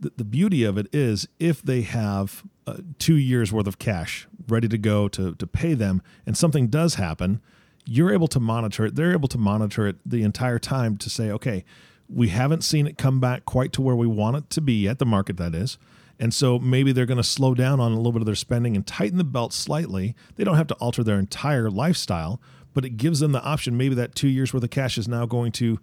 The, 0.00 0.12
the 0.16 0.24
beauty 0.24 0.64
of 0.64 0.76
it 0.78 0.88
is 0.92 1.28
if 1.38 1.62
they 1.62 1.82
have 1.82 2.44
uh, 2.66 2.78
two 2.98 3.14
years 3.14 3.52
worth 3.52 3.68
of 3.68 3.78
cash 3.78 4.26
ready 4.48 4.66
to 4.68 4.78
go 4.78 5.06
to 5.08 5.34
to 5.36 5.46
pay 5.46 5.74
them, 5.74 6.02
and 6.26 6.36
something 6.36 6.66
does 6.66 6.96
happen, 6.96 7.40
you're 7.84 8.12
able 8.12 8.28
to 8.28 8.40
monitor 8.40 8.86
it. 8.86 8.96
They're 8.96 9.12
able 9.12 9.28
to 9.28 9.38
monitor 9.38 9.86
it 9.86 9.96
the 10.04 10.24
entire 10.24 10.58
time 10.58 10.96
to 10.98 11.08
say, 11.08 11.30
okay, 11.30 11.64
we 12.08 12.28
haven't 12.28 12.64
seen 12.64 12.88
it 12.88 12.98
come 12.98 13.20
back 13.20 13.44
quite 13.44 13.72
to 13.74 13.82
where 13.82 13.96
we 13.96 14.08
want 14.08 14.36
it 14.36 14.50
to 14.50 14.60
be 14.60 14.88
at 14.88 14.98
the 14.98 15.06
market 15.06 15.36
that 15.36 15.54
is. 15.54 15.78
And 16.18 16.34
so 16.34 16.58
maybe 16.58 16.90
they're 16.90 17.06
going 17.06 17.18
to 17.18 17.24
slow 17.24 17.54
down 17.54 17.78
on 17.80 17.92
a 17.92 17.96
little 17.96 18.12
bit 18.12 18.22
of 18.22 18.26
their 18.26 18.34
spending 18.34 18.74
and 18.74 18.84
tighten 18.86 19.18
the 19.18 19.24
belt 19.24 19.52
slightly. 19.52 20.16
They 20.34 20.44
don't 20.44 20.56
have 20.56 20.66
to 20.68 20.74
alter 20.74 21.04
their 21.04 21.18
entire 21.18 21.70
lifestyle, 21.70 22.40
but 22.74 22.84
it 22.84 22.96
gives 22.96 23.20
them 23.20 23.32
the 23.32 23.42
option. 23.42 23.76
Maybe 23.76 23.94
that 23.96 24.14
two 24.14 24.28
years 24.28 24.52
worth 24.52 24.62
of 24.64 24.70
cash 24.70 24.98
is 24.98 25.08
now 25.08 25.26
going 25.26 25.52
to, 25.52 25.78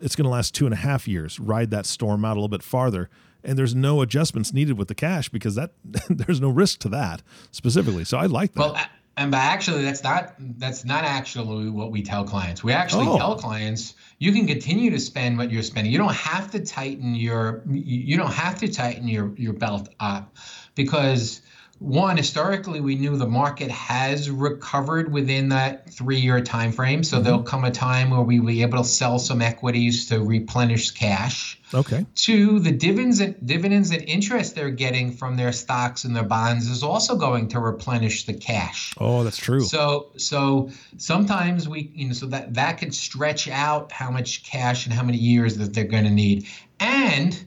it's 0.00 0.16
going 0.16 0.24
to 0.24 0.30
last 0.30 0.54
two 0.54 0.64
and 0.66 0.72
a 0.72 0.78
half 0.78 1.06
years, 1.08 1.38
ride 1.40 1.70
that 1.70 1.86
storm 1.86 2.24
out 2.24 2.32
a 2.32 2.40
little 2.40 2.48
bit 2.48 2.62
farther. 2.62 3.08
And 3.42 3.58
there's 3.58 3.74
no 3.74 4.02
adjustments 4.02 4.52
needed 4.52 4.76
with 4.76 4.88
the 4.88 4.94
cash 4.94 5.28
because 5.28 5.54
that 5.54 5.72
there's 6.10 6.40
no 6.40 6.50
risk 6.50 6.80
to 6.80 6.88
that 6.90 7.22
specifically. 7.50 8.04
So 8.04 8.18
I 8.18 8.26
like 8.26 8.52
that. 8.54 8.60
Well, 8.60 8.76
and 9.16 9.30
but 9.30 9.38
actually, 9.38 9.82
that's 9.82 10.02
not 10.04 10.34
that's 10.38 10.84
not 10.84 11.04
actually 11.04 11.68
what 11.68 11.90
we 11.90 12.00
tell 12.02 12.24
clients. 12.24 12.62
We 12.64 12.72
actually 12.72 13.06
Oh. 13.08 13.18
tell 13.18 13.36
clients 13.36 13.94
you 14.18 14.32
can 14.32 14.46
continue 14.46 14.90
to 14.90 15.00
spend 15.00 15.36
what 15.36 15.50
you're 15.50 15.62
spending. 15.62 15.92
You 15.92 15.98
don't 15.98 16.14
have 16.14 16.50
to 16.52 16.60
tighten 16.60 17.14
your 17.14 17.62
you 17.68 18.16
don't 18.16 18.32
have 18.32 18.58
to 18.60 18.68
tighten 18.68 19.08
your 19.08 19.34
your 19.36 19.52
belt 19.52 19.88
up 20.00 20.34
because 20.74 21.42
one 21.80 22.16
historically 22.16 22.80
we 22.80 22.94
knew 22.94 23.16
the 23.16 23.26
market 23.26 23.70
has 23.70 24.30
recovered 24.30 25.10
within 25.10 25.48
that 25.48 25.90
three 25.90 26.20
year 26.20 26.40
time 26.40 26.70
frame 26.70 27.02
so 27.02 27.16
mm-hmm. 27.16 27.24
there'll 27.24 27.42
come 27.42 27.64
a 27.64 27.70
time 27.70 28.10
where 28.10 28.20
we 28.20 28.38
will 28.38 28.46
be 28.46 28.62
able 28.62 28.78
to 28.78 28.84
sell 28.84 29.18
some 29.18 29.42
equities 29.42 30.06
to 30.06 30.22
replenish 30.22 30.90
cash 30.92 31.60
okay. 31.74 32.06
Two, 32.14 32.58
the 32.58 32.72
dividends 32.72 33.20
and 33.20 33.34
dividends 33.46 33.90
and 33.90 34.02
interest 34.02 34.54
they're 34.54 34.70
getting 34.70 35.12
from 35.12 35.36
their 35.36 35.52
stocks 35.52 36.04
and 36.04 36.14
their 36.14 36.24
bonds 36.24 36.68
is 36.68 36.82
also 36.82 37.16
going 37.16 37.48
to 37.48 37.60
replenish 37.60 38.24
the 38.24 38.34
cash. 38.34 38.94
Oh, 38.98 39.24
that's 39.24 39.36
true. 39.36 39.62
So 39.62 40.12
so 40.16 40.70
sometimes 40.96 41.68
we 41.68 41.90
you 41.94 42.08
know 42.08 42.12
so 42.12 42.26
that 42.26 42.54
that 42.54 42.78
could 42.78 42.94
stretch 42.94 43.48
out 43.48 43.92
how 43.92 44.10
much 44.10 44.44
cash 44.44 44.86
and 44.86 44.94
how 44.94 45.02
many 45.02 45.18
years 45.18 45.56
that 45.56 45.74
they're 45.74 45.84
going 45.84 46.04
to 46.04 46.10
need. 46.10 46.46
And 46.78 47.46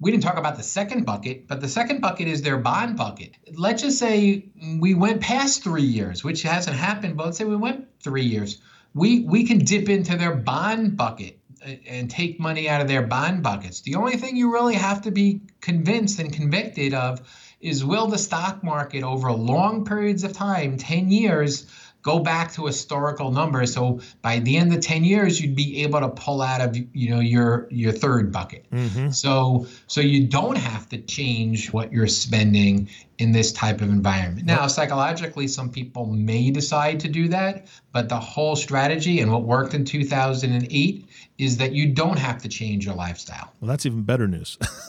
we 0.00 0.10
didn't 0.10 0.22
talk 0.22 0.36
about 0.36 0.56
the 0.56 0.62
second 0.62 1.06
bucket, 1.06 1.46
but 1.46 1.60
the 1.60 1.68
second 1.68 2.00
bucket 2.00 2.28
is 2.28 2.42
their 2.42 2.58
bond 2.58 2.96
bucket. 2.96 3.36
Let's 3.54 3.82
just 3.82 3.98
say 3.98 4.46
we 4.78 4.94
went 4.94 5.20
past 5.20 5.62
three 5.62 5.82
years, 5.82 6.24
which 6.24 6.42
hasn't 6.42 6.76
happened, 6.76 7.16
but 7.16 7.26
let's 7.26 7.38
say 7.38 7.44
we 7.44 7.56
went 7.56 7.86
three 8.00 8.24
years. 8.24 8.60
We 8.94 9.20
we 9.20 9.44
can 9.44 9.58
dip 9.58 9.88
into 9.88 10.16
their 10.16 10.34
bond 10.34 10.96
bucket 10.96 11.38
and 11.86 12.10
take 12.10 12.38
money 12.38 12.68
out 12.68 12.80
of 12.80 12.88
their 12.88 13.02
bond 13.02 13.42
buckets. 13.42 13.80
The 13.80 13.94
only 13.94 14.16
thing 14.16 14.36
you 14.36 14.52
really 14.52 14.74
have 14.74 15.02
to 15.02 15.10
be 15.10 15.40
convinced 15.60 16.18
and 16.18 16.32
convicted 16.32 16.92
of 16.94 17.22
is 17.60 17.84
will 17.84 18.06
the 18.06 18.18
stock 18.18 18.62
market 18.62 19.02
over 19.02 19.32
long 19.32 19.84
periods 19.84 20.24
of 20.24 20.32
time, 20.32 20.76
10 20.76 21.10
years, 21.10 21.66
go 22.04 22.20
back 22.20 22.52
to 22.52 22.66
historical 22.66 23.32
numbers. 23.32 23.74
So 23.74 24.00
by 24.22 24.38
the 24.38 24.56
end 24.56 24.72
of 24.72 24.80
10 24.80 25.02
years, 25.02 25.40
you'd 25.40 25.56
be 25.56 25.82
able 25.82 26.00
to 26.00 26.10
pull 26.10 26.42
out 26.42 26.60
of 26.60 26.76
you 26.76 27.10
know 27.10 27.20
your 27.20 27.66
your 27.70 27.90
third 27.90 28.30
bucket. 28.30 28.70
Mm-hmm. 28.70 29.10
So 29.10 29.66
so 29.88 30.00
you 30.00 30.28
don't 30.28 30.56
have 30.56 30.88
to 30.90 30.98
change 30.98 31.72
what 31.72 31.92
you're 31.92 32.06
spending 32.06 32.88
in 33.18 33.32
this 33.32 33.52
type 33.52 33.80
of 33.80 33.88
environment. 33.90 34.46
Now, 34.46 34.66
psychologically, 34.66 35.46
some 35.46 35.70
people 35.70 36.06
may 36.06 36.50
decide 36.50 37.00
to 37.00 37.08
do 37.08 37.28
that, 37.28 37.68
but 37.92 38.08
the 38.08 38.18
whole 38.18 38.56
strategy 38.56 39.20
and 39.20 39.30
what 39.30 39.42
worked 39.42 39.74
in 39.74 39.84
2008 39.84 41.06
is 41.38 41.56
that 41.58 41.72
you 41.72 41.92
don't 41.92 42.18
have 42.18 42.42
to 42.42 42.48
change 42.48 42.86
your 42.86 42.94
lifestyle. 42.94 43.52
Well, 43.60 43.68
that's 43.68 43.86
even 43.86 44.02
better 44.02 44.26
news. 44.26 44.58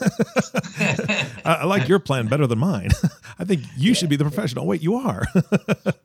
I, 0.78 1.58
I 1.60 1.64
like 1.64 1.88
your 1.88 1.98
plan 1.98 2.26
better 2.26 2.46
than 2.46 2.58
mine. 2.58 2.90
I 3.38 3.44
think 3.44 3.62
you 3.76 3.94
should 3.94 4.08
be 4.08 4.16
the 4.16 4.24
professional. 4.24 4.66
Wait, 4.66 4.82
you 4.82 4.96
are. 4.96 5.24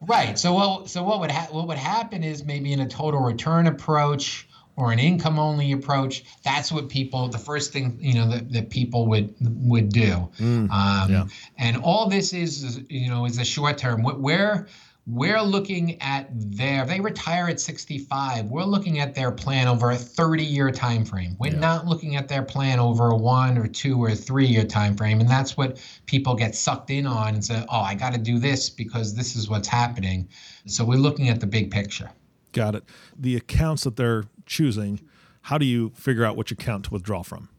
Right. 0.02 0.38
So 0.38 0.54
what 0.54 0.90
so 0.90 1.04
what 1.04 1.20
would 1.22 1.32
ha- 1.32 1.48
what 1.52 1.68
would 1.68 1.78
happen 1.78 2.24
is 2.24 2.44
maybe 2.44 2.74
in 2.74 2.80
a 2.80 2.88
total 2.88 3.22
return 3.22 3.68
approach 3.68 4.48
or 4.82 4.92
an 4.92 4.98
income 4.98 5.38
only 5.38 5.72
approach. 5.74 6.24
That's 6.44 6.72
what 6.72 6.90
people 6.90 7.28
the 7.28 7.38
first 7.38 7.72
thing 7.72 8.00
you 8.02 8.16
know 8.16 8.28
that, 8.32 8.52
that 8.52 8.70
people 8.72 9.06
would 9.08 9.36
would 9.40 9.90
do. 9.90 10.28
um, 10.72 11.12
yeah. 11.12 11.26
And 11.60 11.78
all 11.78 12.10
this 12.10 12.34
is, 12.34 12.64
is 12.64 12.82
you 12.90 13.08
know 13.08 13.26
is 13.26 13.38
a 13.38 13.46
short 13.46 13.78
term. 13.78 14.02
What 14.02 14.20
we're 14.20 14.68
we're 15.06 15.42
looking 15.42 16.02
at 16.02 16.30
their 16.32 16.86
they 16.86 17.00
retire 17.00 17.48
at 17.48 17.60
65 17.60 18.46
we're 18.52 18.64
looking 18.64 19.00
at 19.00 19.16
their 19.16 19.32
plan 19.32 19.68
over 19.68 19.90
a 19.90 19.96
30 19.96 20.44
year 20.44 20.70
time 20.70 21.04
frame 21.04 21.36
we're 21.40 21.52
not 21.52 21.88
looking 21.88 22.16
at 22.16 22.28
their 22.28 22.44
plan 22.44 22.78
over 22.78 23.10
a 23.10 23.18
one 23.18 23.58
or 23.58 23.66
two 23.66 24.02
or 24.02 24.14
three 24.14 24.46
year 24.46 24.64
time 24.64 24.96
frame 24.96 25.20
and 25.20 25.28
that's 25.28 25.58
what 25.58 25.84
people 26.06 26.36
get 26.36 26.54
sucked 26.54 26.92
in 26.92 27.08
on 27.08 27.34
and 27.34 27.44
say 27.44 27.66
oh 27.70 27.82
i 27.82 27.96
got 27.96 28.14
to 28.14 28.20
do 28.20 28.38
this 28.38 28.70
because 28.70 29.16
this 29.16 29.36
is 29.36 29.50
what's 29.50 29.68
happening 29.68 30.30
so 30.68 30.86
we're 30.86 31.00
looking 31.00 31.30
at 31.30 31.40
the 31.40 31.48
big 31.48 31.72
picture 31.72 32.12
Got 32.52 32.76
it. 32.76 32.84
The 33.18 33.36
accounts 33.36 33.84
that 33.84 33.96
they're 33.96 34.26
choosing, 34.52 35.00
how 35.42 35.58
do 35.58 35.66
you 35.66 35.92
figure 35.96 36.26
out 36.26 36.36
which 36.36 36.52
account 36.52 36.86
to 36.86 36.92
withdraw 36.92 37.24
from? 37.24 37.50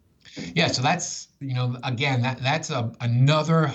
Yeah, 0.55 0.69
so 0.69 0.83
that's 0.83 1.29
you 1.41 1.55
know 1.55 1.77
again 1.83 2.23
that 2.23 2.39
that's 2.43 2.71
a 2.71 2.93
another 3.01 3.73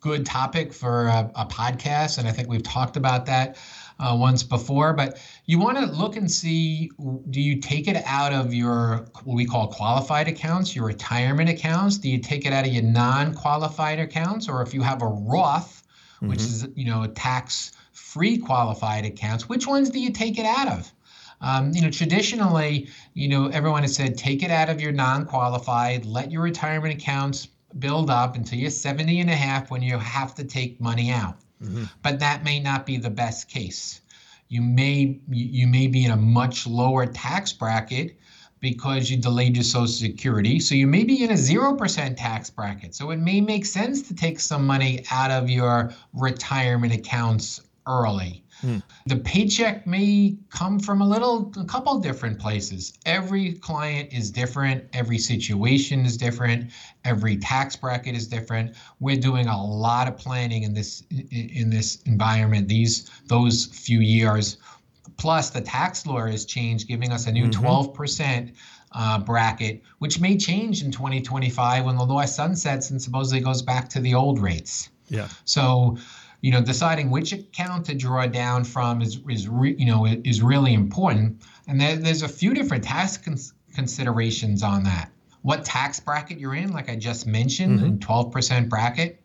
good 0.00 0.24
topic 0.24 0.72
for 0.72 1.06
a, 1.06 1.30
a 1.34 1.46
podcast, 1.46 2.18
and 2.18 2.28
I 2.28 2.32
think 2.32 2.48
we've 2.48 2.62
talked 2.62 2.96
about 2.96 3.26
that 3.26 3.56
uh, 3.98 4.16
once 4.18 4.42
before. 4.42 4.92
But 4.92 5.20
you 5.46 5.58
want 5.58 5.78
to 5.78 5.86
look 5.86 6.16
and 6.16 6.30
see 6.30 6.90
do 7.30 7.40
you 7.40 7.60
take 7.60 7.88
it 7.88 7.96
out 8.06 8.32
of 8.32 8.54
your 8.54 9.06
what 9.24 9.34
we 9.34 9.46
call 9.46 9.68
qualified 9.68 10.28
accounts, 10.28 10.76
your 10.76 10.86
retirement 10.86 11.48
accounts? 11.48 11.98
Do 11.98 12.08
you 12.08 12.18
take 12.18 12.46
it 12.46 12.52
out 12.52 12.66
of 12.66 12.72
your 12.72 12.84
non-qualified 12.84 13.98
accounts, 13.98 14.48
or 14.48 14.62
if 14.62 14.72
you 14.74 14.82
have 14.82 15.02
a 15.02 15.06
Roth, 15.06 15.82
which 16.20 16.40
is 16.40 16.68
you 16.74 16.84
know 16.84 17.02
a 17.02 17.08
tax-free 17.08 18.38
qualified 18.38 19.04
accounts, 19.06 19.48
which 19.48 19.66
ones 19.66 19.90
do 19.90 19.98
you 19.98 20.10
take 20.10 20.38
it 20.38 20.46
out 20.46 20.68
of? 20.68 20.92
Um, 21.40 21.72
you 21.72 21.82
know, 21.82 21.90
traditionally, 21.90 22.88
you 23.14 23.28
know, 23.28 23.46
everyone 23.48 23.82
has 23.82 23.94
said 23.94 24.18
take 24.18 24.42
it 24.42 24.50
out 24.50 24.68
of 24.68 24.80
your 24.80 24.92
non-qualified, 24.92 26.04
let 26.04 26.32
your 26.32 26.42
retirement 26.42 26.94
accounts 26.94 27.48
build 27.78 28.10
up 28.10 28.34
until 28.34 28.58
you're 28.58 28.70
70 28.70 29.20
and 29.20 29.30
a 29.30 29.36
half 29.36 29.70
when 29.70 29.82
you 29.82 29.98
have 29.98 30.34
to 30.36 30.44
take 30.44 30.80
money 30.80 31.10
out. 31.10 31.36
But 32.02 32.18
that 32.20 32.44
may 32.44 32.60
not 32.60 32.86
be 32.86 32.96
the 32.98 33.10
best 33.10 33.48
case. 33.48 34.00
You 34.48 34.62
may 34.62 35.20
you 35.28 35.66
may 35.66 35.88
be 35.88 36.04
in 36.04 36.10
a 36.10 36.16
much 36.16 36.66
lower 36.66 37.04
tax 37.06 37.52
bracket 37.52 38.16
because 38.60 39.10
you 39.10 39.16
delayed 39.16 39.56
your 39.56 39.64
social 39.64 39.86
security. 39.86 40.58
So 40.58 40.74
you 40.74 40.86
may 40.86 41.04
be 41.04 41.22
in 41.22 41.30
a 41.30 41.34
0% 41.34 42.16
tax 42.16 42.50
bracket. 42.50 42.94
So 42.94 43.10
it 43.10 43.18
may 43.18 43.40
make 43.40 43.64
sense 43.64 44.02
to 44.08 44.14
take 44.14 44.40
some 44.40 44.66
money 44.66 45.04
out 45.12 45.30
of 45.30 45.48
your 45.48 45.92
retirement 46.12 46.92
accounts 46.92 47.60
early. 47.88 48.44
The 49.06 49.16
paycheck 49.16 49.86
may 49.86 50.36
come 50.50 50.80
from 50.80 51.00
a 51.00 51.08
little, 51.08 51.52
a 51.56 51.64
couple 51.64 51.98
different 52.00 52.40
places. 52.40 52.92
Every 53.06 53.52
client 53.54 54.12
is 54.12 54.30
different. 54.30 54.84
Every 54.92 55.18
situation 55.18 56.04
is 56.04 56.16
different. 56.16 56.72
Every 57.04 57.36
tax 57.36 57.76
bracket 57.76 58.16
is 58.16 58.26
different. 58.26 58.74
We're 58.98 59.20
doing 59.20 59.46
a 59.46 59.64
lot 59.64 60.08
of 60.08 60.16
planning 60.16 60.64
in 60.64 60.74
this 60.74 61.04
in 61.10 61.70
this 61.70 62.02
environment. 62.02 62.68
These 62.68 63.08
those 63.26 63.66
few 63.66 64.00
years, 64.00 64.58
plus 65.16 65.50
the 65.50 65.60
tax 65.60 66.04
law 66.04 66.26
has 66.26 66.44
changed, 66.44 66.88
giving 66.88 67.12
us 67.12 67.26
a 67.28 67.32
new 67.32 67.48
12 67.48 67.94
percent 67.94 68.54
uh, 68.92 69.20
bracket, 69.20 69.82
which 69.98 70.20
may 70.20 70.36
change 70.36 70.82
in 70.82 70.90
2025 70.90 71.84
when 71.84 71.96
the 71.96 72.04
law 72.04 72.24
sunsets 72.24 72.90
and 72.90 73.00
supposedly 73.00 73.40
goes 73.40 73.62
back 73.62 73.88
to 73.90 74.00
the 74.00 74.14
old 74.14 74.40
rates. 74.40 74.88
Yeah. 75.08 75.28
So, 75.44 75.98
you 76.40 76.52
know, 76.52 76.62
deciding 76.62 77.10
which 77.10 77.32
account 77.32 77.86
to 77.86 77.94
draw 77.94 78.26
down 78.26 78.64
from 78.64 79.02
is 79.02 79.20
is 79.28 79.48
re, 79.48 79.74
you 79.78 79.86
know 79.86 80.06
is 80.06 80.42
really 80.42 80.74
important. 80.74 81.42
And 81.66 81.80
there, 81.80 81.96
there's 81.96 82.22
a 82.22 82.28
few 82.28 82.54
different 82.54 82.84
tax 82.84 83.16
cons- 83.16 83.52
considerations 83.74 84.62
on 84.62 84.84
that. 84.84 85.10
What 85.42 85.64
tax 85.64 85.98
bracket 86.00 86.38
you're 86.38 86.54
in, 86.54 86.72
like 86.72 86.88
I 86.88 86.96
just 86.96 87.26
mentioned, 87.26 87.80
mm-hmm. 87.80 87.86
in 87.86 87.98
12% 87.98 88.68
bracket. 88.68 89.20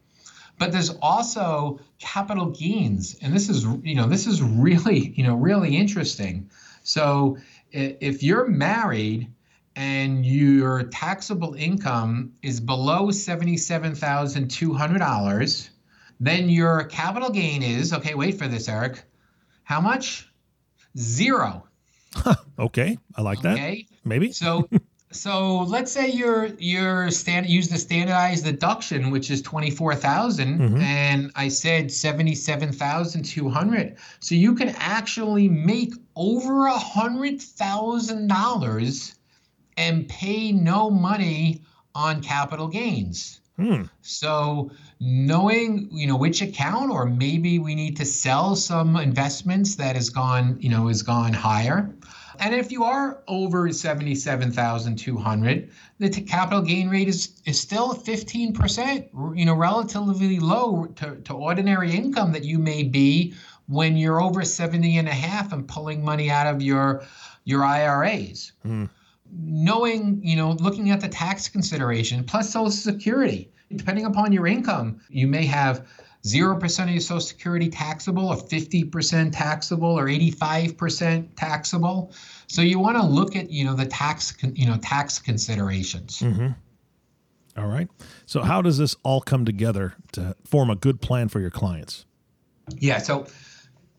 But 0.60 0.72
there's 0.72 0.92
also 1.02 1.80
capital 2.00 2.52
gains, 2.52 3.16
and 3.22 3.34
this 3.34 3.50
is 3.50 3.66
you 3.84 3.96
know 3.96 4.08
this 4.08 4.28
is 4.28 4.42
really 4.42 5.14
you 5.16 5.24
know 5.24 5.36
really 5.36 5.76
interesting. 5.76 6.50
So 6.84 7.38
if 7.72 8.22
you're 8.22 8.48
married 8.48 9.32
and 9.76 10.24
your 10.26 10.84
taxable 10.84 11.56
income 11.56 12.34
is 12.44 12.60
below 12.60 13.08
$77,200, 13.08 15.70
then 16.20 16.50
your 16.50 16.86
capital 16.86 17.30
gain 17.30 17.64
is 17.64 17.94
okay, 17.94 18.16
wait 18.16 18.38
for 18.38 18.48
this, 18.48 18.70
Eric. 18.70 19.04
How 19.64 19.82
much? 19.82 20.30
Zero. 20.98 21.68
Okay. 22.60 23.00
I 23.16 23.24
like 23.24 23.42
that. 23.42 23.56
Okay. 23.56 23.88
Maybe. 24.06 24.32
So 24.32 24.70
So 25.14 25.60
let's 25.60 25.92
say 25.92 26.10
you're 26.10 26.48
you're 26.58 27.12
stand 27.12 27.48
use 27.48 27.70
the 27.70 27.78
standardized 27.78 28.46
deduction, 28.46 29.12
which 29.12 29.30
is 29.30 29.42
twenty 29.42 29.70
four 29.70 29.94
mm-hmm. 29.94 30.82
and 30.82 31.32
I 31.36 31.50
said 31.50 31.92
seventy 31.92 32.34
seven 32.34 32.72
thousand 32.72 33.24
two 33.24 33.48
hundred. 33.48 33.98
So 34.20 34.34
you 34.34 34.56
can 34.56 34.70
actually 34.70 35.48
make 35.48 35.94
over 36.16 36.66
a 36.66 36.78
hundred 36.78 37.42
thousand 37.42 38.28
dollars 38.28 39.16
and 39.78 40.08
pay 40.08 40.52
no 40.52 40.90
money 40.90 41.62
on 41.94 42.22
capital 42.22 42.68
gains. 42.68 43.40
Hmm. 43.56 43.84
So 44.02 44.72
knowing 45.06 45.90
you 45.92 46.08
know 46.08 46.16
which 46.16 46.42
account 46.42 46.90
or 46.90 47.06
maybe 47.06 47.60
we 47.60 47.76
need 47.76 47.98
to 47.98 48.06
sell 48.06 48.56
some 48.56 48.96
investments 48.96 49.76
that 49.76 49.96
has 49.96 50.10
gone 50.10 50.58
you 50.60 50.70
know 50.70 50.88
has 50.88 51.02
gone 51.02 51.34
higher 51.34 51.94
and 52.40 52.56
if 52.56 52.72
you 52.72 52.84
are 52.84 53.22
over 53.28 53.72
77,200, 53.72 55.70
the 56.00 56.10
capital 56.10 56.62
gain 56.62 56.90
rate 56.90 57.08
is, 57.08 57.42
is 57.46 57.60
still 57.60 57.94
15%, 57.94 59.38
you 59.38 59.46
know, 59.46 59.54
relatively 59.54 60.40
low 60.40 60.86
to, 60.96 61.16
to 61.18 61.34
ordinary 61.34 61.92
income 61.92 62.32
that 62.32 62.44
you 62.44 62.58
may 62.58 62.84
be 62.84 63.34
when 63.68 63.96
you're 63.96 64.22
over 64.22 64.44
70 64.44 64.98
and 64.98 65.08
a 65.08 65.14
half 65.14 65.54
and 65.54 65.68
pulling 65.68 66.04
money 66.04 66.30
out 66.30 66.48
of 66.48 66.62
your 66.62 67.04
your 67.46 67.64
IRAs. 67.64 68.54
Mm. 68.66 68.90
Knowing, 69.32 70.22
you 70.24 70.36
know, 70.36 70.52
looking 70.52 70.92
at 70.92 71.02
the 71.02 71.10
tax 71.10 71.50
consideration 71.50 72.24
plus 72.24 72.52
social 72.52 72.72
security, 72.72 73.53
depending 73.76 74.06
upon 74.06 74.32
your 74.32 74.48
income, 74.48 75.00
you 75.10 75.28
may 75.28 75.46
have 75.46 75.88
0% 76.24 76.84
of 76.84 76.90
your 76.90 77.02
Social 77.02 77.20
Security 77.20 77.70
taxable, 77.70 78.28
or 78.28 78.38
50% 78.38 79.32
taxable, 79.34 80.00
or 80.00 80.06
85% 80.06 81.28
taxable. 81.36 82.14
So 82.48 82.62
you 82.62 82.80
want 82.80 82.98
to 82.98 83.06
look 83.06 83.36
at 83.36 83.50
you 83.50 83.66
know 83.66 83.76
the 83.76 83.86
tax 83.86 84.34
you 84.42 84.68
know 84.68 84.78
tax 84.78 85.20
considerations. 85.20 86.20
Mm-hmm. 86.20 86.50
All 87.58 87.68
right. 87.68 87.90
So 88.26 88.42
how 88.42 88.62
does 88.62 88.78
this 88.78 88.96
all 89.04 89.22
come 89.22 89.46
together 89.46 89.96
to 90.14 90.36
form 90.46 90.70
a 90.70 90.76
good 90.76 91.02
plan 91.02 91.28
for 91.28 91.40
your 91.40 91.52
clients? 91.52 92.06
Yeah. 92.78 93.00
So 93.00 93.28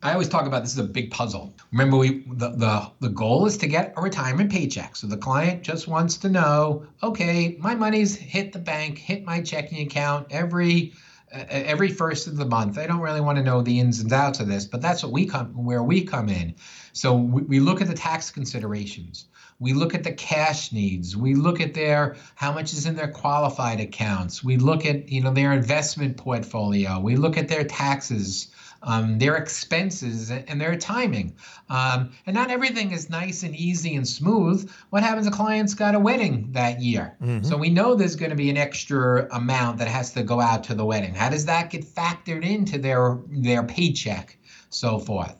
I 0.05 0.13
always 0.13 0.29
talk 0.29 0.47
about 0.47 0.63
this 0.63 0.73
is 0.73 0.79
a 0.79 0.85
big 0.85 1.11
puzzle. 1.11 1.55
Remember, 1.73 1.97
we 1.97 2.25
the, 2.27 2.51
the 2.51 2.91
the 3.01 3.09
goal 3.09 3.47
is 3.47 3.57
to 3.57 3.67
get 3.67 3.95
a 3.97 4.03
retirement 4.03 4.53
paycheck. 4.53 4.97
So 4.97 5.07
the 5.07 5.17
client 5.17 5.63
just 5.63 5.89
wants 5.89 6.19
to 6.19 6.29
know, 6.29 6.87
okay, 7.03 7.57
my 7.59 7.75
money's 7.75 8.15
hit 8.15 8.53
the 8.53 8.59
bank, 8.59 8.99
hit 8.99 9.25
my 9.25 9.41
checking 9.41 9.81
account 9.81 10.27
every 10.29 10.93
uh, 11.33 11.47
every 11.49 11.89
first 11.89 12.27
of 12.27 12.37
the 12.37 12.45
month. 12.45 12.77
I 12.77 12.87
don't 12.87 13.01
really 13.01 13.23
want 13.23 13.39
to 13.39 13.43
know 13.43 13.63
the 13.63 13.81
ins 13.81 14.01
and 14.01 14.13
outs 14.13 14.41
of 14.41 14.47
this, 14.47 14.67
but 14.67 14.83
that's 14.83 15.03
what 15.03 15.11
we 15.11 15.25
come 15.25 15.65
where 15.65 15.83
we 15.83 16.05
come 16.05 16.29
in. 16.29 16.55
So 16.93 17.15
we, 17.15 17.41
we 17.43 17.61
look 17.61 17.81
at 17.81 17.89
the 17.89 17.95
tax 17.95 18.31
considerations. 18.31 19.25
We 19.59 19.73
look 19.73 19.95
at 19.95 20.05
the 20.05 20.13
cash 20.13 20.71
needs. 20.71 21.17
We 21.17 21.35
look 21.35 21.63
at 21.63 21.73
their 21.73 22.17
how 22.35 22.53
much 22.53 22.75
is 22.75 22.85
in 22.85 22.95
their 22.95 23.11
qualified 23.11 23.81
accounts. 23.81 24.45
We 24.45 24.59
look 24.59 24.85
at 24.85 25.09
you 25.09 25.23
know 25.23 25.33
their 25.33 25.55
investment 25.55 26.19
portfolio. 26.19 27.01
We 27.01 27.17
look 27.17 27.39
at 27.39 27.49
their 27.49 27.65
taxes 27.65 28.49
um, 28.85 29.19
their 29.19 29.37
expenses 29.37 30.31
and 30.31 30.61
their 30.61 30.77
timing. 30.77 31.35
Um, 31.69 32.13
and 32.27 32.35
not 32.35 32.51
everything 32.51 32.93
is 32.93 33.11
nice 33.11 33.43
and 33.43 33.57
easy 33.57 33.97
and 33.97 34.07
smooth. 34.07 34.71
What 34.91 35.03
happens? 35.03 35.27
A 35.27 35.31
client's 35.31 35.75
got 35.75 35.95
a 35.95 35.99
wedding 35.99 36.53
that 36.53 36.81
year, 36.81 37.17
mm-hmm. 37.21 37.45
so 37.45 37.57
we 37.57 37.71
know 37.71 37.95
there's 37.95 38.17
going 38.17 38.31
to 38.31 38.37
be 38.37 38.51
an 38.51 38.57
extra 38.57 39.27
amount 39.33 39.79
that 39.79 39.89
has 39.89 40.13
to 40.13 40.23
go 40.23 40.41
out 40.41 40.65
to 40.65 40.75
the 40.75 40.85
wedding. 40.85 41.15
How 41.15 41.31
does 41.31 41.47
that 41.47 41.71
get 41.71 41.85
factored 41.85 42.45
into 42.45 42.79
their 42.79 43.19
their 43.29 43.63
paycheck, 43.63 44.39
so 44.69 44.99
forth? 44.99 45.37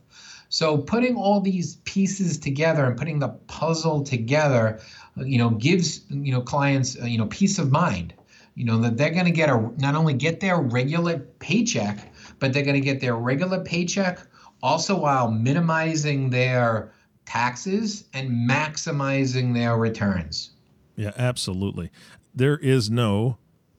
So 0.49 0.79
putting 0.79 1.17
all 1.17 1.41
these 1.41 1.77
pieces 1.85 2.39
together 2.39 2.85
and 2.85 2.97
putting 2.97 3.19
the 3.19 3.29
puzzle 3.29 4.05
together, 4.05 4.81
you 5.17 5.37
know, 5.37 5.51
gives 5.51 6.03
you 6.09 6.33
know 6.33 6.41
clients 6.41 6.97
you 6.97 7.19
know 7.19 7.27
peace 7.27 7.59
of 7.59 7.71
mind. 7.71 8.15
You 8.55 8.65
know 8.65 8.79
that 8.79 8.97
they're 8.97 9.11
going 9.11 9.25
to 9.25 9.33
get 9.33 9.49
a 9.49 9.71
not 9.79 9.95
only 9.95 10.15
get 10.15 10.41
their 10.41 10.61
regular 10.61 11.19
paycheck, 11.19 12.13
but 12.39 12.53
they're 12.53 12.63
going 12.63 12.75
to 12.75 12.81
get 12.81 13.01
their 13.01 13.17
regular 13.17 13.61
paycheck 13.61 14.21
also 14.63 14.97
while 14.97 15.31
minimizing 15.31 16.31
their 16.31 16.93
taxes 17.27 18.05
and 18.15 18.31
maximizing 18.49 19.55
their 19.55 19.77
returns. 19.77 20.51
Yeah, 20.97 21.13
absolutely. 21.17 21.91
There 22.35 22.57
is 22.59 22.91
no 22.91 23.39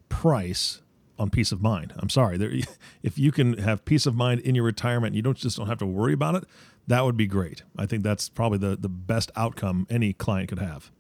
price 0.09 0.81
on 1.17 1.29
peace 1.29 1.51
of 1.51 1.61
mind. 1.61 1.93
I'm 1.97 2.09
sorry. 2.09 2.37
There, 2.37 2.51
if 3.03 3.17
you 3.17 3.31
can 3.31 3.57
have 3.57 3.85
peace 3.85 4.05
of 4.05 4.15
mind 4.15 4.41
in 4.41 4.55
your 4.55 4.63
retirement, 4.63 5.15
you 5.15 5.21
don't 5.21 5.37
just 5.37 5.57
don't 5.57 5.67
have 5.67 5.79
to 5.79 5.85
worry 5.85 6.13
about 6.13 6.35
it. 6.35 6.43
That 6.87 7.03
would 7.03 7.17
be 7.17 7.27
great. 7.27 7.63
I 7.77 7.85
think 7.85 8.03
that's 8.03 8.29
probably 8.29 8.57
the 8.57 8.75
the 8.75 8.89
best 8.89 9.31
outcome 9.35 9.87
any 9.89 10.13
client 10.13 10.49
could 10.49 10.59
have. 10.59 10.91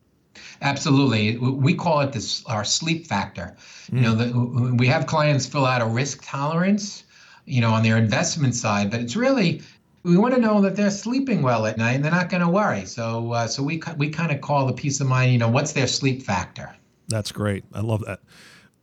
Absolutely. 0.61 1.37
We 1.37 1.73
call 1.73 2.01
it 2.01 2.11
this 2.13 2.45
our 2.45 2.63
sleep 2.63 3.07
factor. 3.07 3.55
Mm. 3.91 3.95
You 3.95 4.01
know, 4.01 4.15
the, 4.15 4.75
we 4.75 4.87
have 4.87 5.05
clients 5.05 5.45
fill 5.45 5.65
out 5.65 5.81
a 5.81 5.85
risk 5.85 6.23
tolerance 6.23 7.03
you 7.45 7.61
know, 7.61 7.71
on 7.71 7.83
their 7.83 7.97
investment 7.97 8.55
side. 8.55 8.91
But 8.91 9.01
it's 9.01 9.15
really 9.15 9.61
we 10.03 10.17
want 10.17 10.35
to 10.35 10.41
know 10.41 10.61
that 10.61 10.75
they're 10.75 10.91
sleeping 10.91 11.41
well 11.41 11.65
at 11.65 11.77
night 11.77 11.93
and 11.93 12.03
they're 12.03 12.11
not 12.11 12.29
going 12.29 12.41
to 12.41 12.49
worry. 12.49 12.85
So 12.85 13.31
uh, 13.31 13.47
so 13.47 13.63
we 13.63 13.81
we 13.97 14.09
kind 14.09 14.31
of 14.31 14.41
call 14.41 14.65
the 14.65 14.73
peace 14.73 14.99
of 14.99 15.07
mind. 15.07 15.31
You 15.31 15.39
know, 15.39 15.49
what's 15.49 15.73
their 15.73 15.87
sleep 15.87 16.23
factor? 16.23 16.75
That's 17.07 17.31
great. 17.31 17.63
I 17.73 17.81
love 17.81 18.03
that. 18.05 18.19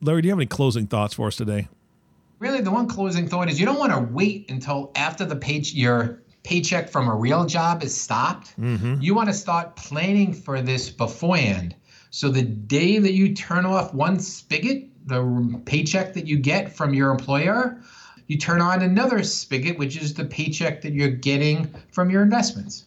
Larry, 0.01 0.23
do 0.23 0.29
you 0.29 0.33
have 0.33 0.39
any 0.39 0.47
closing 0.47 0.87
thoughts 0.87 1.15
for 1.15 1.29
us 1.29 1.37
today? 1.37 1.69
Really, 2.39 2.61
the 2.61 2.73
one 2.73 2.89
closing 2.89 3.29
thought 3.29 3.49
is 3.49 3.61
you 3.61 3.67
don't 3.67 3.79
want 3.79 3.93
to 3.93 4.01
wait 4.01 4.51
until 4.51 4.91
after 4.97 5.25
the 5.25 5.37
page 5.37 5.75
your 5.75 6.23
paycheck 6.43 6.89
from 6.89 7.09
a 7.09 7.15
real 7.15 7.45
job 7.45 7.83
is 7.83 7.99
stopped. 7.99 8.59
Mm-hmm. 8.59 9.01
You 9.01 9.15
want 9.15 9.29
to 9.29 9.35
start 9.35 9.77
planning 9.77 10.33
for 10.33 10.61
this 10.61 10.91
beforehand. 10.91 11.75
So 12.11 12.29
the 12.29 12.43
day 12.43 12.99
that 12.99 13.13
you 13.13 13.35
turn 13.35 13.65
off 13.65 13.95
one 13.95 14.19
spigot, 14.19 14.89
the 15.07 15.61
paycheck 15.65 16.13
that 16.15 16.27
you 16.27 16.39
get 16.39 16.75
from 16.75 16.95
your 16.95 17.11
employer, 17.11 17.81
you 18.27 18.39
turn 18.39 18.61
on 18.61 18.83
another 18.83 19.23
spigot, 19.23 19.79
which 19.79 19.97
is 19.97 20.15
the 20.15 20.25
paycheck 20.25 20.83
that 20.83 20.93
you're 20.93 21.09
getting 21.09 21.73
from 21.91 22.11
your 22.11 22.23
investments. 22.23 22.87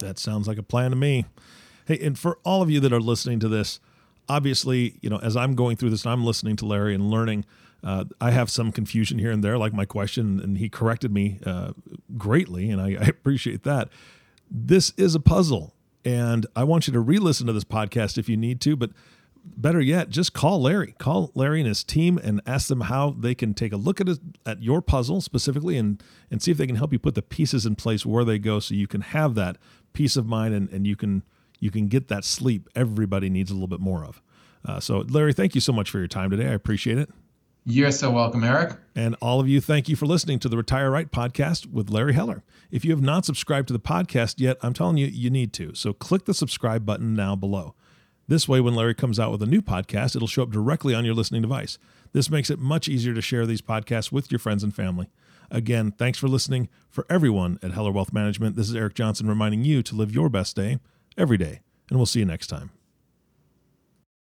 That 0.00 0.18
sounds 0.18 0.48
like 0.48 0.58
a 0.58 0.62
plan 0.62 0.90
to 0.90 0.96
me. 0.96 1.26
Hey, 1.86 1.98
and 2.00 2.18
for 2.18 2.38
all 2.44 2.62
of 2.62 2.70
you 2.70 2.80
that 2.80 2.92
are 2.92 3.00
listening 3.00 3.40
to 3.40 3.48
this, 3.48 3.80
obviously, 4.28 4.98
you 5.00 5.10
know, 5.10 5.18
as 5.18 5.36
I'm 5.36 5.54
going 5.54 5.76
through 5.76 5.90
this 5.90 6.04
and 6.04 6.12
I'm 6.12 6.24
listening 6.24 6.56
to 6.56 6.66
Larry 6.66 6.94
and 6.94 7.10
learning, 7.10 7.44
uh, 7.84 8.04
I 8.20 8.30
have 8.30 8.50
some 8.50 8.70
confusion 8.70 9.18
here 9.18 9.30
and 9.30 9.42
there, 9.42 9.58
like 9.58 9.72
my 9.72 9.84
question, 9.84 10.40
and 10.40 10.58
he 10.58 10.68
corrected 10.68 11.12
me 11.12 11.40
uh, 11.44 11.72
greatly, 12.16 12.70
and 12.70 12.80
I, 12.80 12.90
I 13.00 13.06
appreciate 13.06 13.64
that. 13.64 13.88
This 14.50 14.92
is 14.96 15.14
a 15.14 15.20
puzzle, 15.20 15.74
and 16.04 16.46
I 16.54 16.64
want 16.64 16.86
you 16.86 16.92
to 16.92 17.00
re 17.00 17.18
listen 17.18 17.46
to 17.46 17.52
this 17.52 17.64
podcast 17.64 18.18
if 18.18 18.28
you 18.28 18.36
need 18.36 18.60
to, 18.62 18.76
but 18.76 18.90
better 19.44 19.80
yet, 19.80 20.08
just 20.08 20.32
call 20.32 20.62
Larry. 20.62 20.94
Call 20.98 21.32
Larry 21.34 21.60
and 21.60 21.68
his 21.68 21.82
team 21.82 22.18
and 22.18 22.40
ask 22.46 22.68
them 22.68 22.82
how 22.82 23.10
they 23.10 23.34
can 23.34 23.54
take 23.54 23.72
a 23.72 23.76
look 23.76 24.00
at 24.00 24.08
at 24.46 24.62
your 24.62 24.80
puzzle 24.80 25.20
specifically 25.20 25.76
and 25.76 26.02
and 26.30 26.42
see 26.42 26.50
if 26.50 26.58
they 26.58 26.66
can 26.66 26.76
help 26.76 26.92
you 26.92 26.98
put 26.98 27.14
the 27.14 27.22
pieces 27.22 27.66
in 27.66 27.74
place 27.74 28.06
where 28.06 28.24
they 28.24 28.38
go 28.38 28.60
so 28.60 28.74
you 28.74 28.86
can 28.86 29.00
have 29.00 29.34
that 29.34 29.58
peace 29.92 30.16
of 30.16 30.26
mind 30.26 30.54
and, 30.54 30.68
and 30.70 30.86
you 30.86 30.96
can 30.96 31.24
you 31.58 31.70
can 31.70 31.88
get 31.88 32.08
that 32.08 32.24
sleep 32.24 32.68
everybody 32.74 33.28
needs 33.28 33.50
a 33.50 33.54
little 33.54 33.68
bit 33.68 33.80
more 33.80 34.04
of. 34.04 34.22
Uh, 34.64 34.78
so 34.78 34.98
Larry, 34.98 35.32
thank 35.32 35.54
you 35.54 35.60
so 35.60 35.72
much 35.72 35.90
for 35.90 35.98
your 35.98 36.08
time 36.08 36.30
today. 36.30 36.46
I 36.46 36.52
appreciate 36.52 36.98
it. 36.98 37.10
You're 37.64 37.92
so 37.92 38.10
welcome, 38.10 38.42
Eric. 38.42 38.76
And 38.96 39.14
all 39.22 39.38
of 39.38 39.48
you, 39.48 39.60
thank 39.60 39.88
you 39.88 39.94
for 39.94 40.06
listening 40.06 40.40
to 40.40 40.48
the 40.48 40.56
Retire 40.56 40.90
Right 40.90 41.08
podcast 41.08 41.66
with 41.66 41.90
Larry 41.90 42.12
Heller. 42.12 42.42
If 42.72 42.84
you 42.84 42.90
have 42.90 43.00
not 43.00 43.24
subscribed 43.24 43.68
to 43.68 43.72
the 43.72 43.78
podcast 43.78 44.34
yet, 44.38 44.56
I'm 44.62 44.72
telling 44.72 44.96
you, 44.96 45.06
you 45.06 45.30
need 45.30 45.52
to. 45.54 45.72
So 45.74 45.92
click 45.92 46.24
the 46.24 46.34
subscribe 46.34 46.84
button 46.84 47.14
now 47.14 47.36
below. 47.36 47.76
This 48.26 48.48
way, 48.48 48.60
when 48.60 48.74
Larry 48.74 48.94
comes 48.94 49.20
out 49.20 49.30
with 49.30 49.42
a 49.42 49.46
new 49.46 49.62
podcast, 49.62 50.16
it'll 50.16 50.26
show 50.26 50.42
up 50.42 50.50
directly 50.50 50.92
on 50.92 51.04
your 51.04 51.14
listening 51.14 51.42
device. 51.42 51.78
This 52.12 52.30
makes 52.30 52.50
it 52.50 52.58
much 52.58 52.88
easier 52.88 53.14
to 53.14 53.22
share 53.22 53.46
these 53.46 53.62
podcasts 53.62 54.10
with 54.10 54.32
your 54.32 54.40
friends 54.40 54.64
and 54.64 54.74
family. 54.74 55.08
Again, 55.48 55.92
thanks 55.92 56.18
for 56.18 56.26
listening. 56.26 56.68
For 56.88 57.06
everyone 57.08 57.60
at 57.62 57.72
Heller 57.72 57.92
Wealth 57.92 58.12
Management, 58.12 58.56
this 58.56 58.68
is 58.68 58.74
Eric 58.74 58.94
Johnson 58.94 59.28
reminding 59.28 59.64
you 59.64 59.82
to 59.84 59.94
live 59.94 60.12
your 60.12 60.28
best 60.28 60.56
day 60.56 60.80
every 61.16 61.36
day, 61.36 61.60
and 61.90 61.98
we'll 61.98 62.06
see 62.06 62.20
you 62.20 62.24
next 62.24 62.48
time. 62.48 62.70